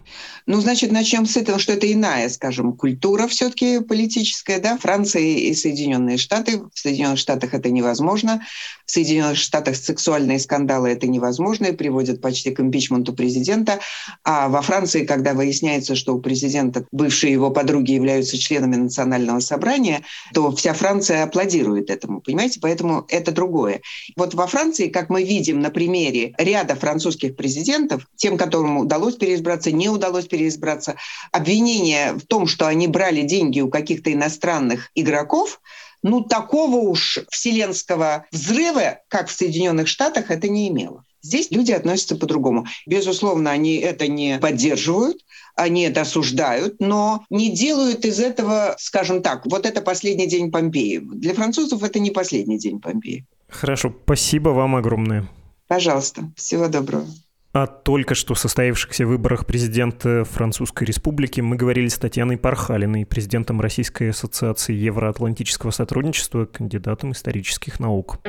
Ну, 0.45 0.61
значит, 0.61 0.91
начнем 0.99 1.25
с 1.25 1.37
этого, 1.37 1.59
что 1.59 1.73
это 1.73 1.91
иная, 1.91 2.27
скажем, 2.29 2.73
культура 2.73 3.27
все-таки 3.27 3.79
политическая, 3.79 4.59
да, 4.59 4.77
Франция 4.77 5.21
и 5.21 5.53
Соединенные 5.53 6.17
Штаты. 6.17 6.61
В 6.73 6.77
Соединенных 6.77 7.19
Штатах 7.19 7.53
это 7.53 7.71
невозможно. 7.71 8.41
В 8.89 8.91
Соединенных 8.91 9.37
Штатах 9.37 9.75
сексуальные 9.75 10.39
скандалы 10.39 10.89
это 10.89 11.05
невозможно 11.05 11.67
и 11.67 11.73
приводят 11.73 12.21
почти 12.21 12.49
к 12.49 12.59
импичменту 12.59 13.13
президента. 13.13 13.81
А 14.23 14.49
во 14.49 14.63
Франции, 14.63 15.05
когда 15.05 15.35
выясняется, 15.35 15.93
что 15.93 16.15
у 16.15 16.19
президента 16.19 16.83
бывшие 16.91 17.31
его 17.31 17.51
подруги 17.51 17.91
являются 17.91 18.39
членами 18.39 18.77
национального 18.77 19.41
собрания, 19.41 20.01
то 20.33 20.51
вся 20.55 20.73
Франция 20.73 21.21
аплодирует 21.21 21.91
этому, 21.91 22.19
понимаете? 22.19 22.59
Поэтому 22.63 23.05
это 23.09 23.31
другое. 23.31 23.81
Вот 24.15 24.33
во 24.33 24.47
Франции, 24.47 24.87
как 24.87 25.11
мы 25.11 25.23
видим 25.23 25.59
на 25.59 25.69
примере 25.69 26.33
ряда 26.39 26.73
французских 26.73 27.35
президентов, 27.35 28.07
тем, 28.15 28.39
которым 28.39 28.77
удалось 28.77 29.17
переизбраться, 29.17 29.71
не 29.71 29.87
удалось 29.89 30.25
переизбраться, 30.25 30.95
обвинение 31.31 32.13
в 32.13 32.25
том, 32.25 32.47
что 32.47 32.65
они 32.65 32.87
брали 32.87 33.21
деньги 33.21 33.61
у 33.61 33.69
каких-то 33.69 34.11
иностранных 34.11 34.89
игроков, 34.95 35.61
ну, 36.03 36.21
такого 36.21 36.77
уж 36.77 37.19
вселенского 37.29 38.25
взрыва, 38.31 38.99
как 39.07 39.27
в 39.27 39.31
Соединенных 39.31 39.87
Штатах, 39.87 40.31
это 40.31 40.47
не 40.47 40.69
имело. 40.69 41.03
Здесь 41.21 41.51
люди 41.51 41.71
относятся 41.71 42.15
по-другому. 42.15 42.65
Безусловно, 42.85 43.51
они 43.51 43.75
это 43.77 44.07
не 44.07 44.39
поддерживают, 44.39 45.17
они 45.55 45.81
это 45.83 46.01
осуждают, 46.01 46.79
но 46.79 47.25
не 47.29 47.51
делают 47.51 48.05
из 48.05 48.19
этого, 48.19 48.75
скажем 48.79 49.21
так, 49.21 49.45
вот 49.45 49.65
это 49.65 49.81
последний 49.81 50.27
день 50.27 50.51
Помпеи. 50.51 50.99
Для 50.99 51.33
французов 51.33 51.83
это 51.83 51.99
не 51.99 52.11
последний 52.11 52.57
день 52.57 52.79
Помпеи. 52.79 53.25
Хорошо, 53.49 53.93
спасибо 54.03 54.49
вам 54.49 54.75
огромное. 54.75 55.27
Пожалуйста, 55.67 56.31
всего 56.35 56.67
доброго. 56.67 57.05
О 57.51 57.65
только 57.65 58.13
что 58.13 58.35
состоявшихся 58.35 59.07
выборах 59.07 59.47
президента 59.47 60.23
Французской 60.23 60.83
Республики 60.83 61.41
мы 61.41 61.55
говорили 61.55 61.87
с 61.87 61.97
Татьяной 61.97 62.37
Пархалиной, 62.37 63.07
президентом 63.07 63.59
Российской 63.59 64.11
ассоциации 64.11 64.75
евроатлантического 64.75 65.71
сотрудничества, 65.71 66.45
кандидатом 66.45 67.13
исторических 67.13 67.79
наук. 67.79 68.19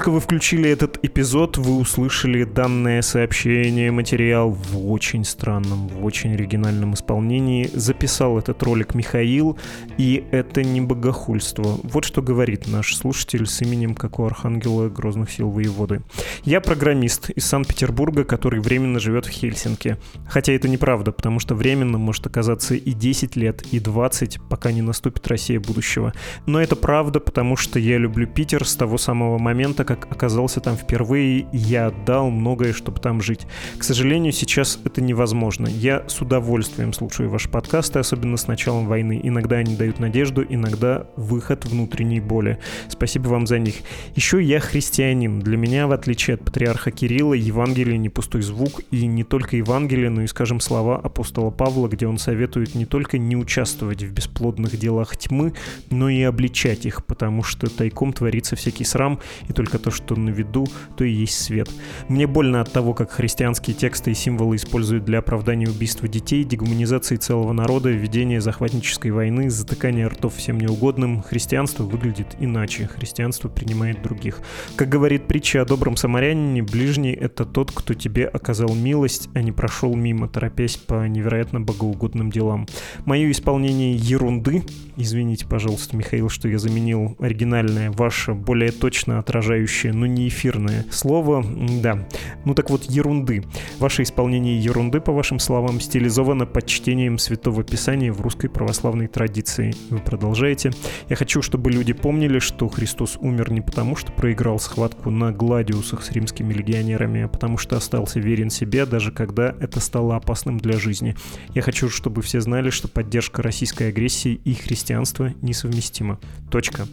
Только 0.00 0.12
вы 0.12 0.20
включили 0.20 0.70
этот 0.70 0.98
эпизод, 1.02 1.58
вы 1.58 1.76
услышали 1.76 2.44
данное 2.44 3.02
сообщение, 3.02 3.90
материал 3.90 4.48
в 4.48 4.90
очень 4.90 5.26
странном, 5.26 5.88
в 5.88 6.02
очень 6.06 6.32
оригинальном 6.32 6.94
исполнении. 6.94 7.68
Записал 7.74 8.38
этот 8.38 8.62
ролик 8.62 8.94
Михаил, 8.94 9.58
и 9.98 10.24
это 10.30 10.62
не 10.62 10.80
богохульство. 10.80 11.78
Вот 11.82 12.06
что 12.06 12.22
говорит 12.22 12.66
наш 12.66 12.96
слушатель 12.96 13.44
с 13.44 13.60
именем, 13.60 13.94
как 13.94 14.18
у 14.18 14.24
Архангела 14.24 14.88
Грозных 14.88 15.30
сил 15.30 15.50
воеводы. 15.50 16.00
Я 16.44 16.62
программист 16.62 17.28
из 17.28 17.44
Санкт-Петербурга, 17.44 18.24
который 18.24 18.60
временно 18.60 19.00
живет 19.00 19.26
в 19.26 19.30
Хельсинки. 19.30 19.98
Хотя 20.26 20.54
это 20.54 20.66
неправда, 20.66 21.12
потому 21.12 21.40
что 21.40 21.54
временно 21.54 21.98
может 21.98 22.26
оказаться 22.26 22.74
и 22.74 22.92
10 22.92 23.36
лет, 23.36 23.66
и 23.70 23.78
20, 23.78 24.38
пока 24.48 24.72
не 24.72 24.80
наступит 24.80 25.28
Россия 25.28 25.60
будущего. 25.60 26.14
Но 26.46 26.58
это 26.58 26.74
правда, 26.74 27.20
потому 27.20 27.54
что 27.56 27.78
я 27.78 27.98
люблю 27.98 28.26
Питер 28.26 28.66
с 28.66 28.74
того 28.76 28.96
самого 28.96 29.36
момента, 29.36 29.89
как 29.90 30.06
оказался 30.08 30.60
там 30.60 30.76
впервые, 30.76 31.48
я 31.50 31.88
отдал 31.88 32.30
многое, 32.30 32.72
чтобы 32.72 33.00
там 33.00 33.20
жить. 33.20 33.48
К 33.76 33.82
сожалению, 33.82 34.32
сейчас 34.32 34.78
это 34.84 35.00
невозможно. 35.00 35.66
Я 35.66 36.04
с 36.06 36.20
удовольствием 36.20 36.92
слушаю 36.92 37.28
ваши 37.28 37.48
подкасты, 37.48 37.98
особенно 37.98 38.36
с 38.36 38.46
началом 38.46 38.86
войны. 38.86 39.20
Иногда 39.20 39.56
они 39.56 39.74
дают 39.74 39.98
надежду, 39.98 40.46
иногда 40.48 41.08
выход 41.16 41.64
внутренней 41.64 42.20
боли. 42.20 42.60
Спасибо 42.88 43.30
вам 43.30 43.48
за 43.48 43.58
них. 43.58 43.74
Еще 44.14 44.40
я 44.40 44.60
христианин. 44.60 45.40
Для 45.40 45.56
меня, 45.56 45.88
в 45.88 45.92
отличие 45.92 46.34
от 46.34 46.44
патриарха 46.44 46.92
Кирилла, 46.92 47.34
Евангелие 47.34 47.98
не 47.98 48.08
пустой 48.08 48.42
звук, 48.42 48.82
и 48.92 49.06
не 49.06 49.24
только 49.24 49.56
Евангелие, 49.56 50.08
но 50.08 50.22
и, 50.22 50.28
скажем, 50.28 50.60
слова 50.60 50.98
апостола 50.98 51.50
Павла, 51.50 51.88
где 51.88 52.06
он 52.06 52.18
советует 52.18 52.76
не 52.76 52.86
только 52.86 53.18
не 53.18 53.34
участвовать 53.34 54.04
в 54.04 54.12
бесплодных 54.12 54.78
делах 54.78 55.16
тьмы, 55.16 55.52
но 55.90 56.08
и 56.08 56.22
обличать 56.22 56.86
их, 56.86 57.04
потому 57.04 57.42
что 57.42 57.68
тайком 57.68 58.12
творится 58.12 58.54
всякий 58.54 58.84
срам, 58.84 59.18
и 59.48 59.52
только 59.52 59.79
то, 59.80 59.90
что 59.90 60.16
на 60.16 60.30
виду, 60.30 60.66
то 60.96 61.04
и 61.04 61.10
есть 61.10 61.40
свет. 61.40 61.68
Мне 62.08 62.26
больно 62.26 62.60
от 62.60 62.72
того, 62.72 62.94
как 62.94 63.10
христианские 63.10 63.74
тексты 63.74 64.10
и 64.10 64.14
символы 64.14 64.56
используют 64.56 65.04
для 65.04 65.18
оправдания 65.18 65.68
убийства 65.68 66.08
детей, 66.08 66.44
дегуманизации 66.44 67.16
целого 67.16 67.52
народа, 67.52 67.90
ведения 67.90 68.40
захватнической 68.40 69.10
войны, 69.10 69.50
затыкания 69.50 70.08
ртов 70.08 70.36
всем 70.36 70.58
неугодным. 70.58 71.22
Христианство 71.22 71.84
выглядит 71.84 72.36
иначе. 72.40 72.86
Христианство 72.86 73.48
принимает 73.48 74.02
других. 74.02 74.40
Как 74.76 74.88
говорит 74.88 75.26
притча 75.26 75.62
о 75.62 75.64
добром 75.64 75.96
самарянине, 75.96 76.62
ближний— 76.62 77.12
это 77.20 77.44
тот, 77.44 77.72
кто 77.72 77.94
тебе 77.94 78.26
оказал 78.26 78.74
милость, 78.74 79.28
а 79.34 79.42
не 79.42 79.52
прошел 79.52 79.94
мимо, 79.94 80.28
торопясь 80.28 80.76
по 80.76 81.06
невероятно 81.06 81.60
богоугодным 81.60 82.30
делам. 82.30 82.66
Мое 83.04 83.30
исполнение 83.30 83.94
ерунды, 83.94 84.64
извините, 84.96 85.46
пожалуйста, 85.46 85.96
Михаил, 85.96 86.28
что 86.28 86.48
я 86.48 86.58
заменил 86.58 87.16
оригинальное, 87.18 87.90
ваше 87.90 88.34
более 88.34 88.72
точно 88.72 89.18
отражает 89.18 89.69
раздражающее, 89.70 89.92
но 89.92 90.06
не 90.06 90.28
эфирное 90.28 90.84
слово. 90.90 91.44
Да. 91.82 92.06
Ну 92.44 92.54
так 92.54 92.70
вот, 92.70 92.84
ерунды. 92.84 93.44
Ваше 93.78 94.02
исполнение 94.02 94.58
ерунды, 94.58 95.00
по 95.00 95.12
вашим 95.12 95.38
словам, 95.38 95.80
стилизовано 95.80 96.46
под 96.46 96.66
чтением 96.66 97.18
Святого 97.18 97.62
Писания 97.62 98.12
в 98.12 98.20
русской 98.20 98.48
православной 98.48 99.06
традиции. 99.06 99.74
Вы 99.90 99.98
продолжаете. 99.98 100.72
Я 101.08 101.16
хочу, 101.16 101.42
чтобы 101.42 101.70
люди 101.70 101.92
помнили, 101.92 102.38
что 102.38 102.68
Христос 102.68 103.16
умер 103.20 103.52
не 103.52 103.60
потому, 103.60 103.96
что 103.96 104.12
проиграл 104.12 104.58
схватку 104.58 105.10
на 105.10 105.32
гладиусах 105.32 106.02
с 106.02 106.12
римскими 106.12 106.52
легионерами, 106.52 107.22
а 107.22 107.28
потому 107.28 107.58
что 107.58 107.76
остался 107.76 108.20
верен 108.20 108.50
себе, 108.50 108.86
даже 108.86 109.12
когда 109.12 109.54
это 109.60 109.80
стало 109.80 110.16
опасным 110.16 110.58
для 110.58 110.78
жизни. 110.78 111.16
Я 111.54 111.62
хочу, 111.62 111.88
чтобы 111.88 112.22
все 112.22 112.40
знали, 112.40 112.70
что 112.70 112.88
поддержка 112.88 113.42
российской 113.42 113.88
агрессии 113.88 114.40
и 114.44 114.54
христианства 114.54 115.32
несовместима. 115.42 116.18
Точка. 116.50 116.86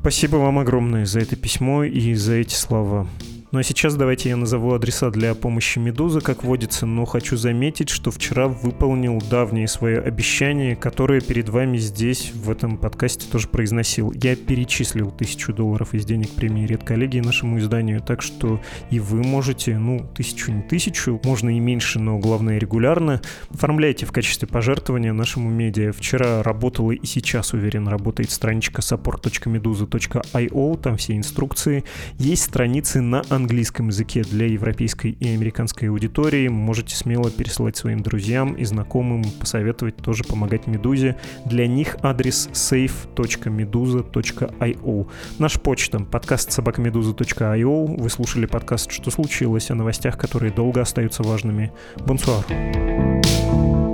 Спасибо 0.00 0.36
вам 0.36 0.58
огромное 0.58 1.04
за 1.04 1.20
это 1.20 1.36
письмо 1.36 1.84
и 1.98 2.14
за 2.14 2.34
эти 2.34 2.54
слова. 2.54 3.06
Ну 3.50 3.60
а 3.60 3.62
сейчас 3.62 3.94
давайте 3.94 4.28
я 4.28 4.36
назову 4.36 4.74
адреса 4.74 5.08
для 5.08 5.34
помощи 5.34 5.78
Медузы, 5.78 6.20
как 6.20 6.44
водится, 6.44 6.84
но 6.84 7.06
хочу 7.06 7.38
заметить, 7.38 7.88
что 7.88 8.10
вчера 8.10 8.46
выполнил 8.46 9.22
давнее 9.30 9.66
свое 9.68 10.00
обещание, 10.00 10.76
которое 10.76 11.22
перед 11.22 11.48
вами 11.48 11.78
здесь, 11.78 12.30
в 12.34 12.50
этом 12.50 12.76
подкасте, 12.76 13.26
тоже 13.26 13.48
произносил. 13.48 14.12
Я 14.12 14.36
перечислил 14.36 15.10
тысячу 15.10 15.54
долларов 15.54 15.94
из 15.94 16.04
денег 16.04 16.28
премии 16.32 16.66
«Редколлегии» 16.66 17.20
нашему 17.20 17.58
изданию, 17.58 18.02
так 18.02 18.20
что 18.20 18.60
и 18.90 19.00
вы 19.00 19.22
можете, 19.22 19.78
ну, 19.78 20.06
тысячу 20.14 20.52
не 20.52 20.60
тысячу, 20.60 21.18
можно 21.24 21.48
и 21.48 21.58
меньше, 21.58 22.00
но 22.00 22.18
главное 22.18 22.58
регулярно, 22.58 23.22
оформляйте 23.48 24.04
в 24.04 24.12
качестве 24.12 24.46
пожертвования 24.46 25.14
нашему 25.14 25.48
медиа. 25.48 25.92
Вчера 25.92 26.42
работала 26.42 26.90
и 26.90 27.06
сейчас, 27.06 27.54
уверен, 27.54 27.88
работает 27.88 28.30
страничка 28.30 28.82
support.meduza.io, 28.82 30.82
там 30.82 30.98
все 30.98 31.16
инструкции. 31.16 31.84
Есть 32.18 32.42
страницы 32.42 33.00
на 33.00 33.22
английском 33.38 33.88
языке 33.88 34.22
для 34.22 34.46
европейской 34.46 35.12
и 35.12 35.34
американской 35.34 35.88
аудитории. 35.88 36.48
Можете 36.48 36.94
смело 36.94 37.30
пересылать 37.30 37.76
своим 37.76 38.00
друзьям 38.00 38.54
и 38.54 38.64
знакомым, 38.64 39.24
посоветовать 39.40 39.96
тоже 39.96 40.24
помогать 40.24 40.66
Медузе. 40.66 41.16
Для 41.46 41.66
них 41.66 41.96
адрес 42.02 42.50
safe.meduza.io. 42.52 45.10
Наш 45.38 45.60
почта 45.60 46.00
подкаст 46.00 46.52
собакамедуза.io. 46.52 48.00
Вы 48.00 48.10
слушали 48.10 48.44
подкаст 48.46 48.90
«Что 48.90 49.10
случилось?» 49.10 49.70
о 49.70 49.74
новостях, 49.74 50.18
которые 50.18 50.52
долго 50.52 50.82
остаются 50.82 51.22
важными. 51.22 51.72
Бонсуар. 52.04 52.44
thank 52.48 52.76
you 52.76 53.87